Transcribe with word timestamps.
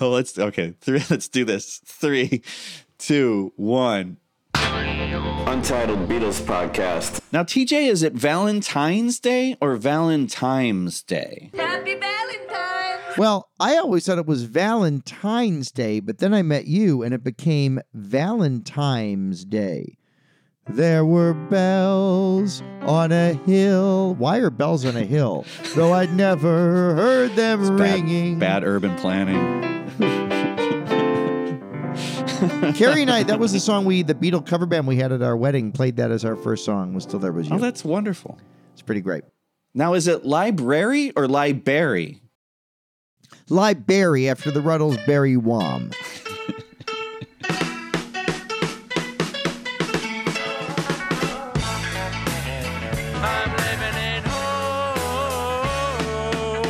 Well, 0.00 0.10
let's 0.10 0.38
okay. 0.38 0.74
Three. 0.80 1.02
Let's 1.10 1.28
do 1.28 1.44
this. 1.44 1.80
Three, 1.84 2.42
two, 2.98 3.52
one. 3.56 4.16
Untitled 4.54 6.08
Beatles 6.08 6.40
podcast. 6.42 7.20
Now, 7.32 7.42
TJ, 7.42 7.88
is 7.88 8.02
it 8.02 8.12
Valentine's 8.12 9.18
Day 9.18 9.56
or 9.60 9.76
Valentine's 9.76 11.02
Day? 11.02 11.50
Happy 11.54 11.94
Valentine's! 11.96 13.18
Well, 13.18 13.50
I 13.58 13.76
always 13.76 14.06
thought 14.06 14.18
it 14.18 14.26
was 14.26 14.44
Valentine's 14.44 15.70
Day, 15.72 16.00
but 16.00 16.18
then 16.18 16.32
I 16.32 16.42
met 16.42 16.66
you 16.66 17.02
and 17.02 17.12
it 17.12 17.24
became 17.24 17.80
Valentine's 17.94 19.44
Day. 19.44 19.96
There 20.68 21.04
were 21.04 21.34
bells 21.34 22.62
on 22.82 23.10
a 23.10 23.32
hill. 23.34 24.14
Why 24.14 24.38
are 24.38 24.50
bells 24.50 24.84
on 24.84 24.96
a 24.96 25.04
hill? 25.04 25.44
Though 25.74 25.92
I'd 25.94 26.14
never 26.14 26.94
heard 26.94 27.34
them 27.34 27.76
Bad, 27.76 27.94
ringing. 27.94 28.38
bad 28.38 28.62
urban 28.62 28.94
planning. 28.96 29.79
Carrie 32.74 33.02
and 33.02 33.10
I, 33.10 33.22
that 33.24 33.38
was 33.38 33.52
the 33.52 33.60
song 33.60 33.84
we, 33.84 34.02
the 34.02 34.14
Beatle 34.14 34.46
cover 34.46 34.64
band 34.64 34.86
we 34.86 34.96
had 34.96 35.12
at 35.12 35.20
our 35.20 35.36
wedding, 35.36 35.72
played 35.72 35.96
that 35.96 36.10
as 36.10 36.24
our 36.24 36.36
first 36.36 36.64
song, 36.64 36.94
was 36.94 37.04
Till 37.04 37.18
There 37.18 37.32
Was 37.32 37.48
oh, 37.48 37.50
You. 37.50 37.56
Oh, 37.56 37.58
that's 37.58 37.84
wonderful. 37.84 38.38
it's 38.72 38.80
pretty 38.80 39.02
great. 39.02 39.24
Now, 39.74 39.92
is 39.92 40.06
it 40.06 40.24
library 40.24 41.12
or 41.16 41.28
library? 41.28 42.22
Library 43.50 44.26
after 44.26 44.50
the 44.50 44.62
Ruddles 44.62 44.96
Berry 45.06 45.36
Wham. 45.36 45.90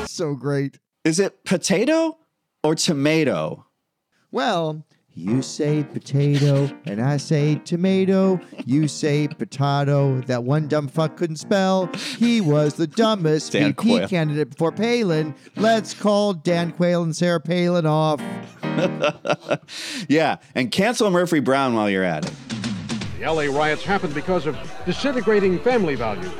so 0.08 0.34
great. 0.34 0.80
Is 1.04 1.20
it 1.20 1.44
potato 1.44 2.18
or 2.64 2.74
tomato? 2.74 3.66
Well, 4.32 4.84
you 5.14 5.42
say 5.42 5.82
potato 5.82 6.70
and 6.86 7.00
I 7.00 7.16
say 7.16 7.56
tomato. 7.56 8.40
You 8.64 8.88
say 8.88 9.28
potato. 9.28 10.20
That 10.22 10.44
one 10.44 10.68
dumb 10.68 10.88
fuck 10.88 11.16
couldn't 11.16 11.36
spell. 11.36 11.90
He 12.18 12.40
was 12.40 12.74
the 12.74 12.86
dumbest 12.86 13.52
Dan 13.52 13.68
VP 13.74 13.74
Quayle. 13.74 14.08
candidate 14.08 14.50
before 14.50 14.72
Palin. 14.72 15.34
Let's 15.56 15.94
call 15.94 16.32
Dan 16.34 16.72
Quayle 16.72 17.02
and 17.02 17.14
Sarah 17.14 17.40
Palin 17.40 17.86
off. 17.86 18.20
Yeah, 20.08 20.36
and 20.54 20.70
cancel 20.70 21.10
Murphy 21.10 21.40
Brown 21.40 21.74
while 21.74 21.90
you're 21.90 22.04
at 22.04 22.24
it. 22.24 22.32
The 23.18 23.30
LA 23.30 23.42
riots 23.44 23.82
happened 23.84 24.14
because 24.14 24.46
of 24.46 24.56
disintegrating 24.86 25.58
family 25.58 25.94
values. 25.94 26.30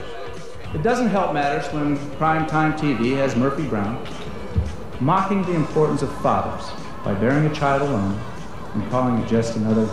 It 0.75 0.83
doesn't 0.83 1.09
help 1.09 1.35
matters 1.35 1.71
when 1.75 1.97
primetime 2.17 2.79
TV 2.79 3.17
has 3.17 3.37
Murphy 3.37 3.67
Brown 3.67 4.03
mocking 5.01 5.43
the 5.43 5.55
importance 5.55 6.03
of 6.03 6.13
fathers 6.23 6.71
by 7.05 7.15
bearing 7.15 7.47
a 7.47 7.55
child 7.55 7.83
alone 7.83 8.19
and 8.75 8.91
calling 8.91 9.19
it 9.19 9.29
just 9.29 9.57
another 9.57 9.89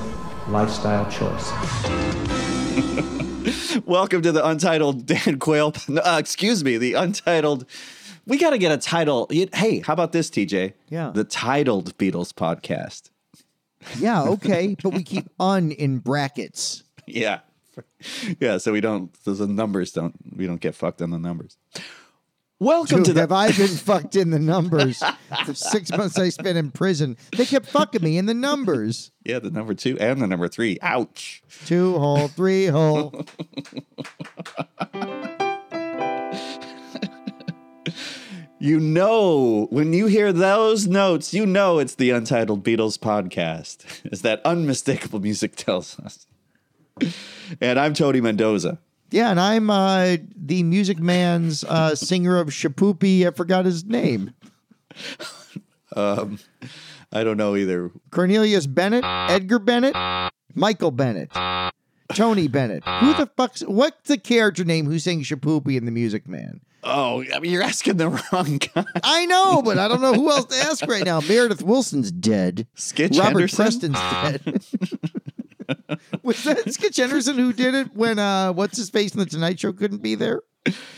lifestyle 0.49 1.09
choice. 1.09 1.51
Welcome 3.85 4.21
to 4.23 4.31
the 4.31 4.45
Untitled 4.45 5.05
Dan 5.05 5.39
Quayle. 5.39 5.73
no, 5.87 6.01
Uh, 6.01 6.17
excuse 6.19 6.63
me, 6.63 6.77
the 6.77 6.93
Untitled. 6.93 7.65
We 8.25 8.37
got 8.37 8.49
to 8.51 8.57
get 8.57 8.71
a 8.71 8.77
title. 8.77 9.27
Hey, 9.53 9.79
how 9.79 9.93
about 9.93 10.11
this, 10.11 10.29
TJ? 10.29 10.73
Yeah. 10.89 11.11
The 11.13 11.23
titled 11.23 11.97
Beatles 11.97 12.33
podcast. 12.33 13.09
Yeah, 13.99 14.23
okay, 14.23 14.75
but 14.83 14.89
we 14.93 15.03
keep 15.03 15.29
un 15.39 15.71
in 15.71 15.99
brackets. 15.99 16.83
Yeah. 17.05 17.39
Yeah, 18.39 18.57
so 18.57 18.71
we 18.73 18.81
don't, 18.81 19.15
so 19.23 19.35
the 19.35 19.45
numbers 19.47 19.91
don't, 19.91 20.15
we 20.35 20.47
don't 20.47 20.59
get 20.59 20.73
fucked 20.73 20.99
on 20.99 21.11
the 21.11 21.19
numbers. 21.19 21.57
Welcome 22.59 22.97
Dude, 22.97 23.05
to 23.07 23.13
the. 23.13 23.19
have 23.21 23.31
I 23.31 23.51
been 23.51 23.67
fucked 23.67 24.15
in 24.15 24.31
the 24.31 24.39
numbers? 24.39 24.99
the 25.45 25.53
six 25.53 25.91
months 25.97 26.17
I 26.17 26.29
spent 26.29 26.57
in 26.57 26.71
prison, 26.71 27.15
they 27.37 27.45
kept 27.45 27.67
fucking 27.67 28.01
me 28.01 28.17
in 28.17 28.25
the 28.25 28.33
numbers. 28.33 29.11
yeah, 29.23 29.37
the 29.39 29.51
number 29.51 29.75
two 29.75 29.97
and 29.99 30.19
the 30.21 30.25
number 30.27 30.47
three. 30.47 30.79
Ouch. 30.81 31.43
Two 31.65 31.97
hole, 31.99 32.27
three 32.29 32.65
hole. 32.67 33.25
You 38.59 38.79
know, 38.79 39.67
when 39.69 39.93
you 39.93 40.07
hear 40.07 40.33
those 40.33 40.87
notes, 40.87 41.31
you 41.31 41.45
know 41.45 41.77
it's 41.77 41.93
the 41.93 42.09
Untitled 42.09 42.63
Beatles 42.63 42.97
podcast, 42.97 43.85
as 44.11 44.23
that 44.23 44.41
unmistakable 44.43 45.19
music 45.19 45.55
tells 45.55 45.99
us. 45.99 46.25
And 47.61 47.79
I'm 47.79 47.93
Tony 47.93 48.19
Mendoza. 48.19 48.79
Yeah, 49.09 49.31
and 49.31 49.39
I'm 49.39 49.69
uh, 49.69 50.17
the 50.35 50.63
Music 50.63 50.99
Man's 50.99 51.63
uh, 51.63 51.95
singer 51.95 52.37
of 52.37 52.49
Shapoopy. 52.49 53.25
I 53.27 53.31
forgot 53.31 53.65
his 53.65 53.85
name. 53.85 54.33
I 55.95 57.23
don't 57.23 57.37
know 57.37 57.55
either. 57.55 57.91
Cornelius 58.11 58.67
Bennett, 58.67 59.03
Edgar 59.05 59.59
Bennett, 59.59 59.95
Michael 60.53 60.91
Bennett, 60.91 61.31
Tony 62.13 62.47
Bennett. 62.47 62.83
Who 62.83 63.13
the 63.13 63.29
fuck's 63.37 63.61
what's 63.61 64.07
the 64.07 64.17
character 64.17 64.63
name 64.65 64.85
who 64.85 64.99
sang 64.99 65.21
Shapoopy 65.21 65.77
in 65.77 65.85
the 65.85 65.91
Music 65.91 66.27
Man? 66.27 66.61
Oh, 66.83 67.23
I 67.33 67.39
mean, 67.39 67.51
you're 67.51 67.63
asking 67.63 67.97
the 67.97 68.09
wrong 68.31 68.57
guy. 68.57 68.85
I 69.03 69.25
know, 69.25 69.61
but 69.61 69.77
I 69.77 69.87
don't 69.87 70.01
know 70.01 70.13
who 70.13 70.29
else 70.31 70.45
to 70.45 70.55
ask 70.57 70.85
right 70.87 71.03
now. 71.03 71.19
Meredith 71.21 71.61
Willson's 71.63 72.11
dead. 72.11 72.67
Skitch 72.75 73.17
Robert 73.19 73.51
Henderson? 73.51 73.91
Preston's 73.91 73.99
dead. 73.99 74.63
Was 76.23 76.43
that 76.43 76.65
Skitch 76.65 76.97
Henderson 76.97 77.37
who 77.37 77.53
did 77.53 77.73
it 77.73 77.95
when 77.95 78.19
uh 78.19 78.53
what's 78.53 78.77
his 78.77 78.89
face 78.89 79.13
in 79.13 79.19
the 79.19 79.25
Tonight 79.25 79.59
Show 79.59 79.73
couldn't 79.73 80.01
be 80.01 80.15
there? 80.15 80.41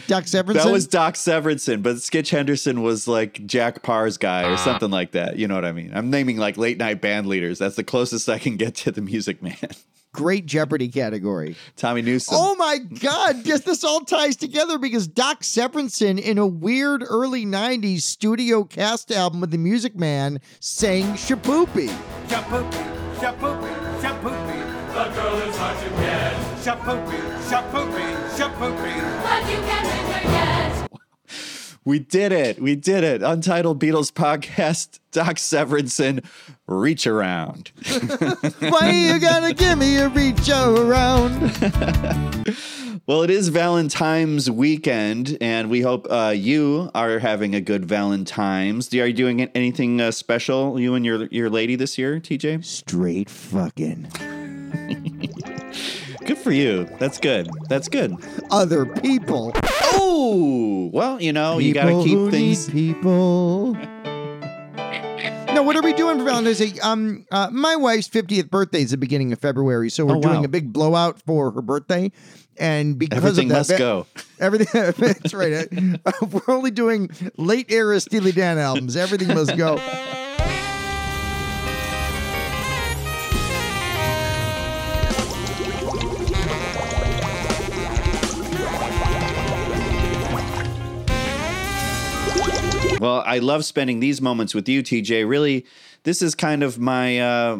Doc 0.07 0.23
Severinsen. 0.23 0.53
That 0.53 0.71
was 0.71 0.87
Doc 0.87 1.13
Severinsen, 1.13 1.83
but 1.83 1.97
Skitch 1.97 2.29
Henderson 2.29 2.81
was 2.81 3.07
like 3.07 3.45
Jack 3.45 3.83
Paar's 3.83 4.17
guy 4.17 4.49
or 4.51 4.57
something 4.57 4.89
like 4.89 5.11
that. 5.11 5.37
You 5.37 5.47
know 5.47 5.53
what 5.53 5.65
I 5.65 5.71
mean? 5.71 5.91
I'm 5.93 6.09
naming 6.09 6.37
like 6.37 6.57
late 6.57 6.79
night 6.79 7.01
band 7.01 7.27
leaders. 7.27 7.59
That's 7.59 7.75
the 7.75 7.83
closest 7.83 8.29
I 8.29 8.39
can 8.39 8.57
get 8.57 8.73
to 8.77 8.91
the 8.91 9.01
Music 9.01 9.43
Man. 9.43 9.57
great 10.11 10.45
Jeopardy 10.45 10.87
category. 10.87 11.55
Tommy 11.75 12.01
Newsom. 12.01 12.35
Oh 12.37 12.55
my 12.55 12.77
God! 12.77 13.43
Guess 13.43 13.61
this 13.61 13.83
all 13.83 14.01
ties 14.01 14.35
together 14.35 14.77
because 14.77 15.07
Doc 15.07 15.41
Severinsen, 15.41 16.19
in 16.19 16.37
a 16.37 16.47
weird 16.47 17.03
early 17.07 17.45
'90s 17.45 18.01
studio 18.01 18.63
cast 18.63 19.11
album 19.11 19.41
with 19.41 19.51
the 19.51 19.57
Music 19.57 19.95
Man, 19.95 20.39
sang 20.59 21.13
"Shapoopy." 21.13 21.89
Shapoopy, 22.27 23.15
shapoopy, 23.19 24.01
shapoopy. 24.01 24.48
The 24.99 25.05
girl 25.11 25.35
is 25.35 25.55
hard 25.55 25.79
to 25.79 25.89
get. 25.91 26.33
Shapoopy, 26.59 27.21
shapoopy. 27.47 29.23
But 29.23 29.49
you 29.49 29.57
can't 29.65 29.87
win 29.87 30.11
her 30.11 30.29
yet! 30.29 30.89
We 31.85 31.99
did 31.99 32.33
it. 32.33 32.61
We 32.61 32.75
did 32.75 33.05
it. 33.05 33.23
Untitled 33.23 33.81
Beatles 33.81 34.11
podcast. 34.11 34.99
Doc 35.13 35.37
Severinsen, 35.37 36.25
reach 36.67 37.07
around. 37.07 37.71
Why 38.59 38.89
you 38.89 39.21
gotta 39.21 39.53
give 39.53 39.77
me 39.77 39.95
a 39.99 40.09
reach 40.09 40.49
around? 40.49 41.53
Well, 43.07 43.23
it 43.23 43.31
is 43.31 43.47
Valentine's 43.47 44.51
weekend, 44.51 45.35
and 45.41 45.71
we 45.71 45.81
hope 45.81 46.05
uh, 46.11 46.31
you 46.35 46.91
are 46.93 47.17
having 47.17 47.55
a 47.55 47.61
good 47.61 47.83
Valentine's. 47.85 48.93
Are 48.93 49.07
you 49.07 49.13
doing 49.13 49.41
anything 49.55 49.99
uh, 49.99 50.11
special, 50.11 50.79
you 50.79 50.93
and 50.93 51.03
your 51.03 51.25
your 51.27 51.49
lady 51.49 51.75
this 51.75 51.97
year, 51.97 52.19
TJ? 52.19 52.63
Straight 52.63 53.27
fucking 53.27 54.09
Good 56.25 56.37
for 56.37 56.51
you. 56.51 56.85
That's 56.99 57.17
good. 57.19 57.49
That's 57.69 57.87
good. 57.89 58.15
other 58.51 58.85
people. 58.85 59.51
Oh, 59.93 60.89
well, 60.93 61.19
you 61.21 61.33
know, 61.33 61.57
you 61.57 61.73
got 61.73 61.85
to 61.85 62.03
keep 62.03 62.29
things. 62.31 62.69
people. 62.69 63.75
No, 65.51 65.63
what 65.63 65.75
are 65.75 65.81
we 65.81 65.93
doing 65.93 66.19
for 66.19 66.25
Valentine's 66.25 66.59
Day? 66.59 66.79
Um, 66.79 67.25
uh, 67.31 67.49
my 67.51 67.75
wife's 67.75 68.07
50th 68.07 68.51
birthday 68.51 68.83
is 68.83 68.91
the 68.91 68.97
beginning 68.97 69.33
of 69.33 69.39
February, 69.39 69.89
so 69.89 70.05
we're 70.05 70.17
Oh, 70.17 70.21
doing 70.21 70.45
a 70.45 70.47
big 70.47 70.71
blowout 70.71 71.19
for 71.23 71.49
her 71.49 71.61
birthday. 71.63 72.11
And 72.57 72.99
because 72.99 73.17
Everything 73.17 73.45
of 73.51 73.67
that, 73.67 73.69
must 73.71 73.77
go. 73.79 74.05
Everything. 74.39 74.93
That's 74.95 75.33
right. 75.33 75.67
Uh, 76.05 76.11
we're 76.31 76.53
only 76.55 76.69
doing 76.69 77.09
late 77.37 77.71
era 77.71 77.99
Steely 77.99 78.31
Dan 78.31 78.59
albums. 78.59 78.95
Everything 78.95 79.29
must 79.29 79.57
go. 79.57 79.77
Well, 92.99 93.23
I 93.25 93.39
love 93.39 93.63
spending 93.65 93.99
these 93.99 94.21
moments 94.21 94.53
with 94.53 94.67
you, 94.67 94.83
TJ. 94.83 95.27
Really, 95.27 95.65
this 96.03 96.21
is 96.21 96.35
kind 96.35 96.63
of 96.63 96.77
my. 96.77 97.19
Uh, 97.19 97.59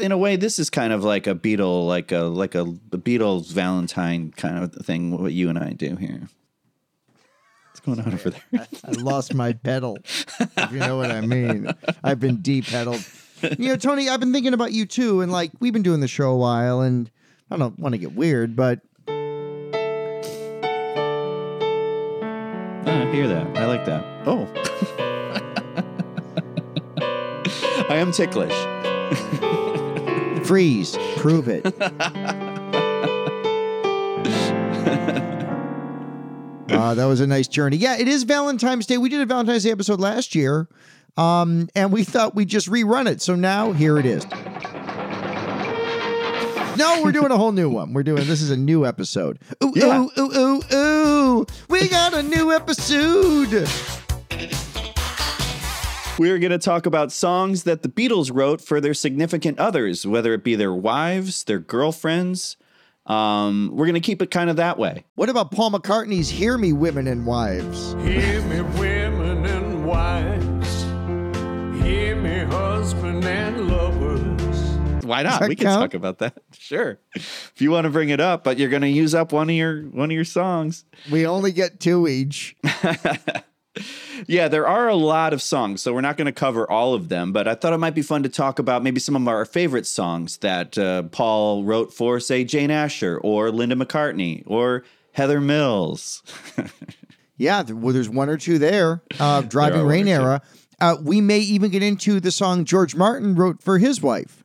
in 0.00 0.10
a 0.10 0.16
way, 0.16 0.36
this 0.36 0.58
is 0.58 0.70
kind 0.70 0.92
of 0.92 1.04
like 1.04 1.26
a 1.26 1.34
Beatle, 1.34 1.86
like 1.86 2.10
a 2.10 2.20
like 2.20 2.54
a, 2.54 2.64
Beatles 2.64 3.52
Valentine 3.52 4.32
kind 4.36 4.64
of 4.64 4.72
thing. 4.74 5.20
What 5.20 5.32
you 5.32 5.50
and 5.50 5.58
I 5.58 5.72
do 5.72 5.96
here. 5.96 6.28
What's 7.68 7.80
going 7.80 8.00
on 8.00 8.14
over 8.14 8.30
there? 8.30 8.66
I 8.84 8.92
lost 8.92 9.34
my 9.34 9.52
pedal, 9.52 9.98
if 10.06 10.72
you 10.72 10.78
know 10.78 10.96
what 10.96 11.10
I 11.10 11.20
mean. 11.20 11.68
I've 12.02 12.18
been 12.18 12.40
de-pedaled. 12.40 13.04
You 13.58 13.68
know, 13.68 13.76
Tony, 13.76 14.08
I've 14.08 14.18
been 14.18 14.32
thinking 14.32 14.54
about 14.54 14.72
you 14.72 14.86
too, 14.86 15.20
and 15.20 15.30
like 15.30 15.52
we've 15.60 15.74
been 15.74 15.82
doing 15.82 16.00
the 16.00 16.08
show 16.08 16.30
a 16.30 16.36
while, 16.36 16.80
and 16.80 17.10
I 17.50 17.58
don't 17.58 17.78
want 17.78 17.92
to 17.92 17.98
get 17.98 18.14
weird, 18.14 18.56
but 18.56 18.80
I 22.86 23.10
hear 23.10 23.26
that. 23.28 23.56
I 23.56 23.66
like 23.66 23.84
that. 23.86 24.04
Oh, 24.26 24.46
I 27.88 27.96
am 27.96 28.12
ticklish. 28.12 28.54
Freeze. 30.46 30.96
Prove 31.16 31.48
it. 31.48 31.66
Uh, 36.70 36.94
that 36.94 37.04
was 37.06 37.20
a 37.20 37.26
nice 37.26 37.48
journey. 37.48 37.76
Yeah, 37.76 37.96
it 37.96 38.06
is 38.08 38.22
Valentine's 38.22 38.86
Day. 38.86 38.98
We 38.98 39.08
did 39.08 39.20
a 39.20 39.26
Valentine's 39.26 39.64
Day 39.64 39.72
episode 39.72 40.00
last 40.00 40.34
year, 40.34 40.68
um, 41.16 41.68
and 41.74 41.92
we 41.92 42.04
thought 42.04 42.34
we'd 42.34 42.48
just 42.48 42.68
rerun 42.68 43.08
it. 43.08 43.20
So 43.20 43.34
now 43.34 43.72
here 43.72 43.98
it 43.98 44.06
is. 44.06 44.24
No, 46.78 47.02
we're 47.02 47.12
doing 47.12 47.30
a 47.30 47.36
whole 47.36 47.52
new 47.52 47.68
one. 47.70 47.92
We're 47.92 48.02
doing 48.02 48.26
this 48.26 48.42
is 48.42 48.50
a 48.50 48.56
new 48.56 48.84
episode. 48.86 49.38
Ooh, 49.64 49.72
Yeah. 49.74 50.00
ooh, 50.02 50.10
ooh, 50.18 50.36
ooh, 50.72 50.74
ooh. 51.40 51.46
We 51.68 51.88
got 51.88 52.14
a 52.14 52.22
new 52.22 52.52
episode. 52.52 53.68
We're 56.18 56.38
going 56.38 56.52
to 56.52 56.58
talk 56.58 56.86
about 56.86 57.12
songs 57.12 57.64
that 57.64 57.82
the 57.82 57.88
Beatles 57.90 58.30
wrote 58.34 58.62
for 58.62 58.80
their 58.80 58.94
significant 58.94 59.58
others, 59.58 60.06
whether 60.06 60.32
it 60.32 60.44
be 60.44 60.54
their 60.54 60.72
wives, 60.72 61.44
their 61.44 61.58
girlfriends. 61.58 62.56
Um, 63.04 63.70
we're 63.74 63.84
going 63.84 63.94
to 63.94 64.00
keep 64.00 64.22
it 64.22 64.30
kind 64.30 64.48
of 64.48 64.56
that 64.56 64.78
way. 64.78 65.04
What 65.14 65.28
about 65.28 65.50
Paul 65.52 65.70
McCartney's 65.72 66.30
Hear 66.30 66.56
Me, 66.56 66.72
Women 66.72 67.06
and 67.06 67.26
Wives? 67.26 67.92
Hear 68.02 68.40
me, 68.42 68.62
women 68.80 69.44
and 69.44 69.84
wives. 69.86 70.82
Hear 71.84 72.16
me, 72.16 72.38
husband 72.50 73.24
and 73.24 73.68
lovers. 73.68 73.75
Why 75.06 75.22
not? 75.22 75.48
We 75.48 75.56
can 75.56 75.66
count? 75.66 75.80
talk 75.80 75.94
about 75.94 76.18
that. 76.18 76.38
Sure. 76.58 76.98
If 77.14 77.54
you 77.58 77.70
want 77.70 77.84
to 77.84 77.90
bring 77.90 78.08
it 78.08 78.18
up, 78.20 78.42
but 78.42 78.58
you're 78.58 78.70
going 78.70 78.82
to 78.82 78.88
use 78.88 79.14
up 79.14 79.32
one 79.32 79.48
of 79.48 79.54
your 79.54 79.82
one 79.82 80.10
of 80.10 80.14
your 80.14 80.24
songs. 80.24 80.84
We 81.10 81.26
only 81.26 81.52
get 81.52 81.80
two 81.80 82.08
each. 82.08 82.56
Yeah, 84.26 84.48
there 84.48 84.66
are 84.66 84.88
a 84.88 84.94
lot 84.96 85.34
of 85.34 85.42
songs, 85.42 85.82
so 85.82 85.92
we're 85.92 86.00
not 86.00 86.16
going 86.16 86.24
to 86.24 86.32
cover 86.32 86.68
all 86.70 86.94
of 86.94 87.10
them, 87.10 87.32
but 87.34 87.46
I 87.46 87.54
thought 87.54 87.74
it 87.74 87.78
might 87.78 87.94
be 87.94 88.00
fun 88.00 88.22
to 88.22 88.30
talk 88.30 88.58
about 88.58 88.82
maybe 88.82 88.98
some 88.98 89.14
of 89.14 89.28
our 89.28 89.44
favorite 89.44 89.86
songs 89.86 90.38
that 90.38 90.78
uh, 90.78 91.02
Paul 91.04 91.62
wrote 91.64 91.92
for, 91.92 92.18
say, 92.18 92.42
Jane 92.42 92.70
Asher 92.70 93.18
or 93.18 93.50
Linda 93.50 93.76
McCartney 93.76 94.42
or 94.46 94.84
Heather 95.12 95.40
Mills. 95.40 96.22
Yeah, 97.38 97.62
well, 97.64 97.92
there's 97.92 98.08
one 98.08 98.30
or 98.30 98.38
two 98.38 98.58
there. 98.58 99.02
Uh, 99.20 99.42
Driving 99.42 99.80
one 99.80 99.88
Rain 99.88 100.08
era. 100.08 100.40
Uh, 100.80 100.96
we 101.02 101.20
may 101.20 101.40
even 101.40 101.70
get 101.70 101.82
into 101.82 102.18
the 102.18 102.30
song 102.30 102.64
George 102.64 102.94
Martin 102.96 103.34
wrote 103.34 103.62
for 103.62 103.76
his 103.76 104.00
wife 104.00 104.42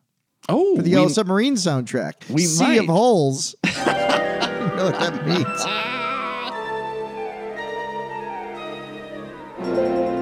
Oh, 0.49 0.75
for 0.75 0.81
the 0.81 0.89
we- 0.89 0.95
Yellow 0.95 1.07
Submarine 1.07 1.55
soundtrack. 1.55 2.29
we 2.29 2.41
sea 2.45 2.77
of. 2.77 2.85
Holes. 2.88 3.55
I 3.63 4.73
know 4.75 4.85
what 4.85 4.99
that 4.99 5.27
means. 5.27 5.47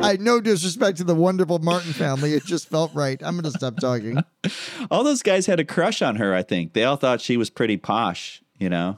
I 0.03 0.13
had 0.13 0.21
no 0.21 0.39
disrespect 0.41 0.97
to 0.97 1.03
the 1.03 1.13
wonderful 1.13 1.59
Martin 1.59 1.93
family. 1.93 2.33
It 2.33 2.43
just 2.45 2.67
felt 2.69 2.93
right. 2.95 3.21
I'm 3.23 3.35
going 3.35 3.43
to 3.51 3.57
stop 3.57 3.77
talking. 3.77 4.17
all 4.91 5.03
those 5.03 5.21
guys 5.21 5.45
had 5.45 5.59
a 5.59 5.65
crush 5.65 6.01
on 6.01 6.15
her, 6.15 6.33
I 6.33 6.41
think. 6.41 6.73
They 6.73 6.83
all 6.83 6.95
thought 6.95 7.21
she 7.21 7.37
was 7.37 7.49
pretty 7.49 7.77
posh, 7.77 8.41
you 8.57 8.69
know? 8.69 8.97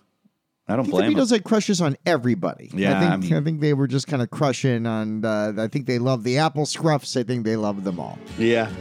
I 0.68 0.76
don't 0.78 0.88
I 0.88 0.92
blame 0.92 1.10
the 1.14 1.16
them. 1.18 1.26
Beatles 1.26 1.32
had 1.32 1.44
crushes 1.44 1.82
on 1.82 1.98
everybody. 2.06 2.70
Yeah, 2.74 2.96
I 2.96 3.00
think 3.00 3.12
I 3.12 3.18
mean- 3.18 3.34
I 3.34 3.42
think 3.42 3.62
they 3.62 3.74
were 3.74 3.88
just 3.88 4.08
kind 4.08 4.22
of 4.22 4.30
crushing 4.30 4.86
on. 4.86 5.26
Uh, 5.26 5.54
I 5.58 5.68
think 5.68 5.86
they 5.86 6.00
love 6.00 6.24
the 6.24 6.38
Apple 6.38 6.64
Scruffs. 6.66 7.20
I 7.20 7.24
think 7.24 7.44
they 7.46 7.56
love 7.58 7.84
them 7.84 8.00
all. 8.00 8.18
Yeah. 8.38 8.72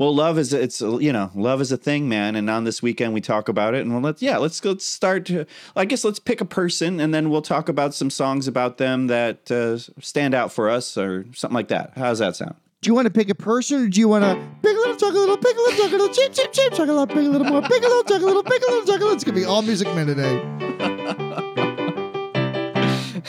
Well, 0.00 0.14
love 0.14 0.38
is 0.38 0.52
it's 0.52 0.80
you 0.80 1.12
know 1.12 1.30
love 1.34 1.60
is 1.60 1.70
a 1.70 1.76
thing, 1.76 2.08
man. 2.08 2.36
And 2.36 2.50
on 2.50 2.64
this 2.64 2.82
weekend 2.82 3.14
we 3.14 3.20
talk 3.20 3.48
about 3.48 3.74
it, 3.74 3.82
and 3.82 3.92
well, 3.92 4.02
let's 4.02 4.20
yeah 4.22 4.38
let's 4.38 4.64
let's 4.64 4.84
start. 4.84 5.26
To, 5.26 5.46
I 5.76 5.84
guess 5.84 6.04
let's 6.04 6.18
pick 6.18 6.40
a 6.40 6.44
person, 6.44 7.00
and 7.00 7.14
then 7.14 7.30
we'll 7.30 7.42
talk 7.42 7.68
about 7.68 7.94
some 7.94 8.10
songs 8.10 8.48
about 8.48 8.78
them 8.78 9.06
that 9.06 9.50
uh, 9.50 9.78
stand 10.00 10.34
out 10.34 10.52
for 10.52 10.68
us, 10.68 10.98
or 10.98 11.26
something 11.32 11.54
like 11.54 11.68
that. 11.68 11.92
How 11.96 12.08
does 12.08 12.18
that 12.18 12.36
sound? 12.36 12.56
Do 12.80 12.90
you 12.90 12.94
want 12.94 13.06
to 13.06 13.12
pick 13.12 13.30
a 13.30 13.34
person, 13.34 13.84
or 13.84 13.88
do 13.88 13.98
you 13.98 14.08
want 14.08 14.24
to 14.24 14.34
pick 14.62 14.76
a 14.76 14.78
little, 14.78 14.96
talk 14.96 15.14
a 15.14 15.16
little, 15.16 15.38
pick 15.38 15.56
a 15.56 15.60
little, 15.60 15.84
talk 15.84 15.92
a 15.92 15.96
little, 15.96 16.08
cheep, 16.14 16.34
cheep, 16.34 16.52
cheep, 16.52 16.70
talk 16.72 16.80
a 16.80 16.92
little, 16.92 17.06
pick 17.06 17.16
a 17.16 17.20
little 17.20 17.46
more, 17.46 17.62
pick 17.62 17.82
a 17.82 17.86
little, 17.86 18.02
talk 18.02 18.20
a 18.20 18.24
little, 18.24 18.42
pick 18.42 18.62
a 18.62 18.70
little, 18.70 18.84
talk 18.84 18.96
a 18.96 18.98
little. 18.98 19.14
It's 19.14 19.24
gonna 19.24 19.36
be 19.36 19.44
all 19.44 19.62
Music 19.62 19.88
Man 19.94 20.06
today. 20.06 20.42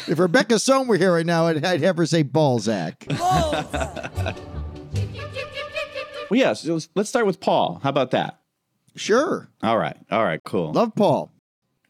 if 0.11 0.19
Rebecca 0.19 0.59
Sohn 0.59 0.87
were 0.87 0.97
here 0.97 1.13
right 1.13 1.25
now, 1.25 1.47
I'd, 1.47 1.63
I'd 1.63 1.81
have 1.81 1.95
her 1.97 2.05
say 2.05 2.23
Balzac. 2.23 3.05
Well, 6.29 6.39
yeah. 6.39 6.53
So 6.53 6.79
let's 6.95 7.09
start 7.09 7.25
with 7.25 7.39
Paul. 7.39 7.79
How 7.83 7.89
about 7.89 8.11
that? 8.11 8.39
Sure, 8.95 9.49
All 9.61 9.77
right. 9.77 9.97
All 10.09 10.23
right. 10.23 10.41
Cool. 10.45 10.71
love 10.71 10.95
Paul. 10.95 11.31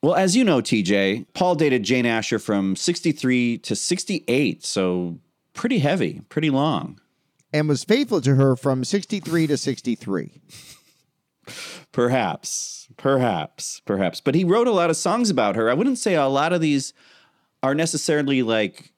Well, 0.02 0.16
as 0.16 0.36
you 0.36 0.44
know, 0.44 0.60
TJ, 0.60 1.28
Paul 1.34 1.54
dated 1.56 1.84
Jane 1.84 2.06
Asher 2.06 2.40
from 2.40 2.76
63 2.76 3.60
to 3.60 3.76
68. 3.76 4.64
So 4.66 5.20
pretty 5.54 5.80
heavy, 5.80 6.22
pretty 6.30 6.50
long. 6.50 7.00
and 7.54 7.70
was 7.70 7.84
faithful 7.84 8.22
to 8.22 8.36
her 8.36 8.56
from 8.56 8.84
63 8.84 9.48
to 9.48 9.58
63. 9.58 10.42
Perhaps, 11.92 12.88
perhaps, 12.98 13.82
perhaps. 13.86 14.20
But 14.20 14.36
he 14.36 14.44
wrote 14.44 14.68
a 14.68 14.72
lot 14.72 14.90
of 14.90 14.98
songs 14.98 15.30
about 15.30 15.56
her. 15.56 15.70
I 15.70 15.74
wouldn't 15.74 16.00
say 16.00 16.16
a 16.16 16.26
lot 16.26 16.54
of 16.54 16.62
these 16.62 16.94
are 17.64 17.76
necessarily 17.76 18.42
like 18.44 18.92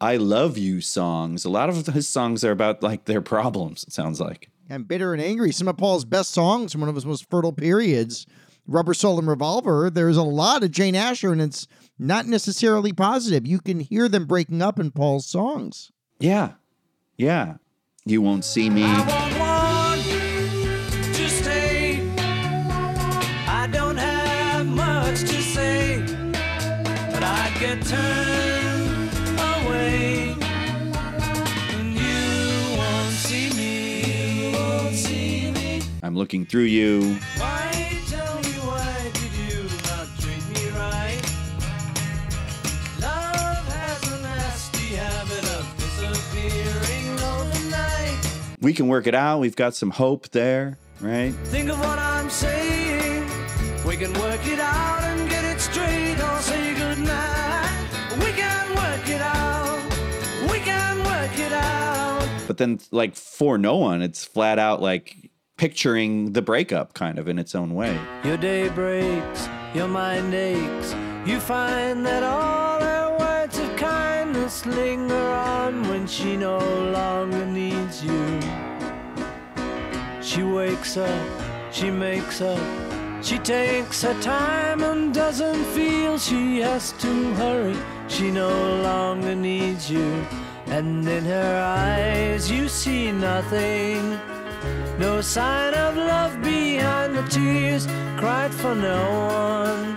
I 0.00 0.16
love 0.16 0.58
you 0.58 0.80
songs. 0.80 1.44
A 1.44 1.48
lot 1.50 1.68
of 1.70 1.86
his 1.86 2.08
songs 2.08 2.44
are 2.44 2.50
about 2.50 2.82
like 2.82 3.04
their 3.06 3.22
problems, 3.22 3.84
it 3.84 3.92
sounds 3.92 4.20
like. 4.20 4.50
And 4.68 4.88
Bitter 4.88 5.12
and 5.12 5.22
Angry, 5.22 5.52
some 5.52 5.68
of 5.68 5.76
Paul's 5.76 6.04
best 6.04 6.30
songs 6.30 6.72
from 6.72 6.80
one 6.80 6.88
of 6.88 6.96
his 6.96 7.06
most 7.06 7.30
fertile 7.30 7.52
periods, 7.52 8.26
Rubber 8.66 8.94
Soul 8.94 9.18
and 9.18 9.28
Revolver, 9.28 9.90
there's 9.90 10.16
a 10.16 10.22
lot 10.22 10.64
of 10.64 10.72
Jane 10.72 10.96
Asher, 10.96 11.30
and 11.32 11.40
it's 11.40 11.68
not 11.98 12.26
necessarily 12.26 12.92
positive. 12.92 13.46
You 13.46 13.60
can 13.60 13.78
hear 13.80 14.08
them 14.08 14.26
breaking 14.26 14.62
up 14.62 14.80
in 14.80 14.90
Paul's 14.90 15.26
songs. 15.26 15.92
Yeah. 16.18 16.54
Yeah. 17.16 17.56
You 18.04 18.22
won't 18.22 18.44
see 18.44 18.68
me. 18.68 18.82
to 21.12 21.28
stay. 21.28 22.00
Habit 44.96 45.44
of 45.58 45.76
disappearing 45.76 47.08
overnight. 47.20 48.56
We 48.60 48.72
can 48.72 48.88
work 48.88 49.06
it 49.06 49.14
out. 49.14 49.40
We've 49.40 49.56
got 49.56 49.74
some 49.74 49.90
hope 49.90 50.30
there, 50.30 50.78
right? 51.00 51.32
Think 51.44 51.68
of 51.68 51.78
what 51.78 51.98
I'm 51.98 52.30
saying. 52.30 53.28
We 53.86 53.96
can 53.96 54.12
work 54.14 54.46
it 54.46 54.58
out 54.58 55.04
and 55.04 55.28
get 55.28 55.44
it 55.44 55.60
straight. 55.60 56.16
I'll 56.18 56.40
say 56.40 56.74
goodnight. 56.74 57.70
We 58.18 58.32
can 58.32 58.74
work 58.74 59.08
it 59.08 59.20
out. 59.20 59.80
We 60.50 60.58
can 60.60 60.98
work 61.04 61.38
it 61.38 61.52
out. 61.52 62.28
But 62.46 62.56
then, 62.58 62.80
like, 62.90 63.14
for 63.16 63.58
no 63.58 63.76
one, 63.76 64.02
it's 64.02 64.24
flat 64.24 64.58
out 64.58 64.80
like 64.80 65.25
picturing 65.56 66.32
the 66.32 66.42
breakup 66.42 66.92
kind 66.92 67.18
of 67.18 67.28
in 67.28 67.38
its 67.38 67.54
own 67.54 67.74
way. 67.74 67.98
Your 68.24 68.36
day 68.36 68.68
breaks, 68.68 69.48
your 69.74 69.88
mind 69.88 70.34
aches. 70.34 70.94
You 71.24 71.40
find 71.40 72.04
that 72.06 72.22
all 72.22 72.80
her 72.80 73.16
words 73.18 73.58
of 73.58 73.74
kindness 73.76 74.66
linger 74.66 75.14
on 75.14 75.82
when 75.88 76.06
she 76.06 76.36
no 76.36 76.58
longer 76.58 77.46
needs 77.46 78.04
you. 78.04 78.40
She 80.20 80.42
wakes 80.42 80.96
up, 80.96 81.26
she 81.72 81.90
makes 81.90 82.40
up, 82.40 82.60
she 83.22 83.38
takes 83.38 84.02
her 84.02 84.20
time 84.20 84.82
and 84.82 85.14
doesn't 85.14 85.64
feel 85.66 86.18
she 86.18 86.60
has 86.60 86.92
to 86.92 87.34
hurry. 87.34 87.76
She 88.08 88.30
no 88.30 88.50
longer 88.82 89.34
needs 89.34 89.90
you. 89.90 90.24
And 90.66 91.08
in 91.08 91.24
her 91.24 91.62
eyes, 91.64 92.50
you 92.50 92.68
see 92.68 93.10
nothing. 93.10 94.35
No 94.98 95.20
sign 95.20 95.74
of 95.74 95.94
love 95.94 96.40
behind 96.42 97.14
the 97.14 97.22
tears 97.28 97.86
cried 98.16 98.52
for 98.52 98.74
no 98.74 98.96
one. 99.26 99.96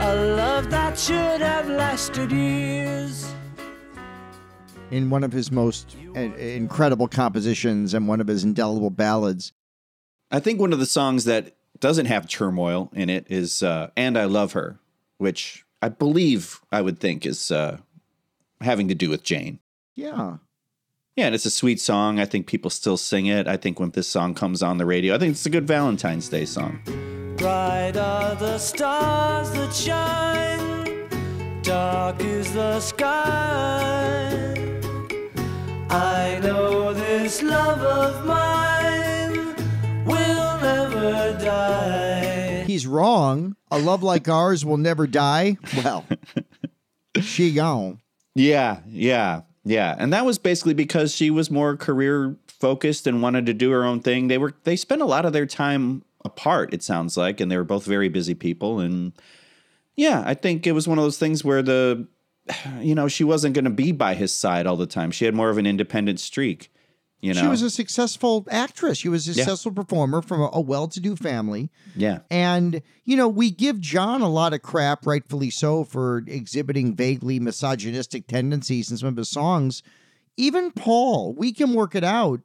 A 0.00 0.34
love 0.36 0.70
that 0.70 0.98
should 0.98 1.42
have 1.42 1.68
lasted 1.68 2.32
years. 2.32 3.30
In 4.90 5.10
one 5.10 5.24
of 5.24 5.32
his 5.32 5.52
most 5.52 5.94
uh, 6.16 6.20
incredible 6.20 7.06
compositions 7.06 7.92
and 7.92 8.08
one 8.08 8.22
of 8.22 8.26
his 8.26 8.44
indelible 8.44 8.88
ballads. 8.88 9.52
I 10.30 10.40
think 10.40 10.58
one 10.58 10.72
of 10.72 10.78
the 10.78 10.86
songs 10.86 11.24
that 11.24 11.56
doesn't 11.78 12.06
have 12.06 12.26
turmoil 12.26 12.90
in 12.94 13.10
it 13.10 13.26
is 13.28 13.62
uh, 13.62 13.90
"And 13.94 14.16
I 14.16 14.24
Love 14.24 14.52
Her," 14.52 14.78
which 15.18 15.66
I 15.82 15.90
believe 15.90 16.62
I 16.72 16.80
would 16.80 16.98
think 16.98 17.26
is 17.26 17.50
uh, 17.50 17.78
having 18.62 18.88
to 18.88 18.94
do 18.94 19.10
with 19.10 19.22
Jane. 19.22 19.58
Yeah. 19.94 20.38
Yeah, 21.16 21.26
and 21.26 21.34
it's 21.34 21.46
a 21.46 21.50
sweet 21.50 21.80
song. 21.80 22.18
I 22.18 22.24
think 22.24 22.48
people 22.48 22.70
still 22.70 22.96
sing 22.96 23.26
it. 23.26 23.46
I 23.46 23.56
think 23.56 23.78
when 23.78 23.90
this 23.90 24.08
song 24.08 24.34
comes 24.34 24.62
on 24.64 24.78
the 24.78 24.86
radio, 24.86 25.14
I 25.14 25.18
think 25.18 25.32
it's 25.32 25.46
a 25.46 25.50
good 25.50 25.66
Valentine's 25.66 26.28
Day 26.28 26.44
song. 26.44 26.80
Bright 27.36 27.96
are 27.96 28.34
the 28.34 28.58
stars 28.58 29.50
that 29.52 29.72
shine, 29.72 31.08
dark 31.62 32.20
is 32.20 32.52
the 32.52 32.80
sky. 32.80 34.30
I 35.88 36.40
know 36.42 36.92
This 36.94 37.42
love 37.42 37.80
of 37.80 38.26
mine 38.26 39.54
will 40.04 40.60
never 40.60 41.38
die. 41.44 42.64
He's 42.64 42.86
wrong. 42.88 43.54
A 43.70 43.78
love 43.78 44.02
like 44.02 44.28
ours 44.28 44.64
will 44.64 44.76
never 44.78 45.06
die. 45.06 45.58
Well, 45.76 46.04
she 47.22 47.52
gone. 47.54 48.00
Yeah, 48.34 48.80
yeah, 48.88 49.42
yeah. 49.64 49.94
And 49.98 50.12
that 50.12 50.26
was 50.26 50.38
basically 50.38 50.74
because 50.74 51.14
she 51.14 51.30
was 51.30 51.50
more 51.50 51.76
career 51.76 52.36
focused 52.46 53.06
and 53.06 53.22
wanted 53.22 53.46
to 53.46 53.54
do 53.54 53.70
her 53.70 53.84
own 53.84 54.00
thing. 54.00 54.28
They 54.28 54.38
were 54.38 54.54
they 54.64 54.76
spent 54.76 55.02
a 55.02 55.06
lot 55.06 55.24
of 55.24 55.32
their 55.32 55.46
time 55.46 56.04
apart, 56.24 56.72
it 56.72 56.82
sounds 56.82 57.16
like, 57.16 57.40
and 57.40 57.50
they 57.50 57.56
were 57.56 57.64
both 57.64 57.84
very 57.84 58.08
busy 58.08 58.34
people. 58.34 58.80
And 58.80 59.12
yeah, 59.96 60.22
I 60.24 60.34
think 60.34 60.66
it 60.66 60.72
was 60.72 60.88
one 60.88 60.98
of 60.98 61.04
those 61.04 61.18
things 61.18 61.44
where 61.44 61.62
the 61.62 62.06
you 62.80 62.94
know, 62.94 63.08
she 63.08 63.24
wasn't 63.24 63.54
gonna 63.54 63.70
be 63.70 63.92
by 63.92 64.14
his 64.14 64.32
side 64.32 64.66
all 64.66 64.76
the 64.76 64.86
time. 64.86 65.10
She 65.10 65.24
had 65.24 65.34
more 65.34 65.50
of 65.50 65.58
an 65.58 65.66
independent 65.66 66.20
streak. 66.20 66.70
You 67.24 67.32
know? 67.32 67.40
She 67.40 67.46
was 67.46 67.62
a 67.62 67.70
successful 67.70 68.46
actress. 68.50 68.98
She 68.98 69.08
was 69.08 69.26
a 69.26 69.32
successful 69.32 69.72
performer 69.72 70.20
from 70.20 70.42
a, 70.42 70.50
a 70.52 70.60
well 70.60 70.88
to 70.88 71.00
do 71.00 71.16
family. 71.16 71.70
yeah. 71.96 72.18
And, 72.30 72.82
you 73.06 73.16
know, 73.16 73.28
we 73.28 73.50
give 73.50 73.80
John 73.80 74.20
a 74.20 74.28
lot 74.28 74.52
of 74.52 74.60
crap, 74.60 75.06
rightfully 75.06 75.48
so, 75.48 75.84
for 75.84 76.22
exhibiting 76.26 76.94
vaguely 76.94 77.40
misogynistic 77.40 78.26
tendencies 78.26 78.90
in 78.90 78.98
some 78.98 79.08
of 79.08 79.16
his 79.16 79.30
songs. 79.30 79.82
Even 80.36 80.70
Paul, 80.70 81.32
we 81.32 81.50
can 81.54 81.72
work 81.72 81.94
it 81.94 82.04
out. 82.04 82.40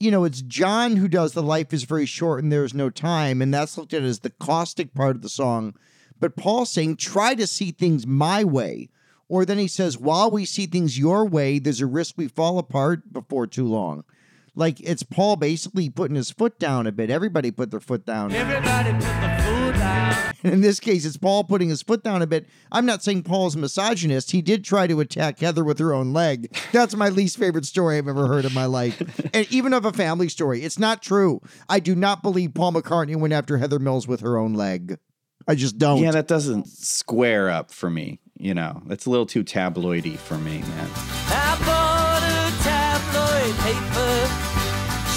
You 0.00 0.10
know, 0.10 0.24
it's 0.24 0.40
John 0.40 0.96
who 0.96 1.06
does 1.06 1.34
the 1.34 1.42
life 1.42 1.74
is 1.74 1.84
very 1.84 2.06
short 2.06 2.42
and 2.42 2.50
there's 2.50 2.72
no 2.72 2.88
time. 2.88 3.42
And 3.42 3.52
that's 3.52 3.76
looked 3.76 3.92
at 3.92 4.02
as 4.02 4.20
the 4.20 4.30
caustic 4.30 4.94
part 4.94 5.16
of 5.16 5.22
the 5.22 5.28
song. 5.28 5.74
But 6.18 6.34
Paul 6.34 6.64
saying, 6.64 6.96
try 6.96 7.34
to 7.34 7.46
see 7.46 7.72
things 7.72 8.06
my 8.06 8.42
way. 8.42 8.88
Or 9.28 9.44
then 9.44 9.58
he 9.58 9.68
says, 9.68 9.98
while 9.98 10.30
we 10.30 10.44
see 10.44 10.66
things 10.66 10.98
your 10.98 11.24
way, 11.24 11.58
there's 11.58 11.80
a 11.80 11.86
risk 11.86 12.14
we 12.16 12.28
fall 12.28 12.58
apart 12.58 13.12
before 13.12 13.46
too 13.46 13.66
long. 13.66 14.04
Like 14.54 14.80
it's 14.80 15.02
Paul 15.02 15.36
basically 15.36 15.90
putting 15.90 16.16
his 16.16 16.30
foot 16.30 16.58
down 16.58 16.86
a 16.86 16.92
bit. 16.92 17.10
Everybody 17.10 17.50
put 17.50 17.70
their 17.70 17.80
foot 17.80 18.06
down. 18.06 18.32
Everybody 18.32 18.92
put 18.92 19.00
the 19.00 19.42
food 19.42 19.74
down. 19.74 20.34
In 20.44 20.60
this 20.60 20.78
case, 20.78 21.06
it's 21.06 21.16
Paul 21.16 21.42
putting 21.44 21.70
his 21.70 21.80
foot 21.80 22.04
down 22.04 22.20
a 22.20 22.26
bit. 22.26 22.46
I'm 22.70 22.84
not 22.84 23.02
saying 23.02 23.22
Paul's 23.22 23.54
a 23.54 23.58
misogynist. 23.58 24.30
He 24.30 24.42
did 24.42 24.62
try 24.62 24.86
to 24.86 25.00
attack 25.00 25.38
Heather 25.38 25.64
with 25.64 25.78
her 25.78 25.94
own 25.94 26.12
leg. 26.12 26.54
That's 26.70 26.94
my 26.94 27.08
least 27.08 27.38
favorite 27.38 27.64
story 27.64 27.96
I've 27.96 28.08
ever 28.08 28.26
heard 28.26 28.44
in 28.44 28.52
my 28.52 28.66
life. 28.66 29.00
And 29.32 29.50
even 29.50 29.72
of 29.72 29.86
a 29.86 29.92
family 29.92 30.28
story. 30.28 30.62
It's 30.62 30.78
not 30.78 31.02
true. 31.02 31.40
I 31.68 31.80
do 31.80 31.94
not 31.94 32.22
believe 32.22 32.52
Paul 32.52 32.74
McCartney 32.74 33.16
went 33.16 33.32
after 33.32 33.56
Heather 33.56 33.78
Mills 33.78 34.06
with 34.06 34.20
her 34.20 34.36
own 34.36 34.52
leg. 34.52 34.98
I 35.48 35.54
just 35.54 35.78
don't. 35.78 36.02
Yeah, 36.02 36.10
that 36.12 36.28
doesn't 36.28 36.68
square 36.68 37.48
up 37.48 37.70
for 37.70 37.88
me. 37.88 38.20
You 38.44 38.52
know, 38.52 38.82
that's 38.84 39.06
a 39.06 39.10
little 39.10 39.24
too 39.24 39.42
tabloidy 39.42 40.18
for 40.18 40.36
me, 40.36 40.58
man. 40.58 40.90
I 41.32 41.56
bought 41.64 42.20
a 42.20 42.52
tabloid 42.60 43.56
paper. 43.64 44.14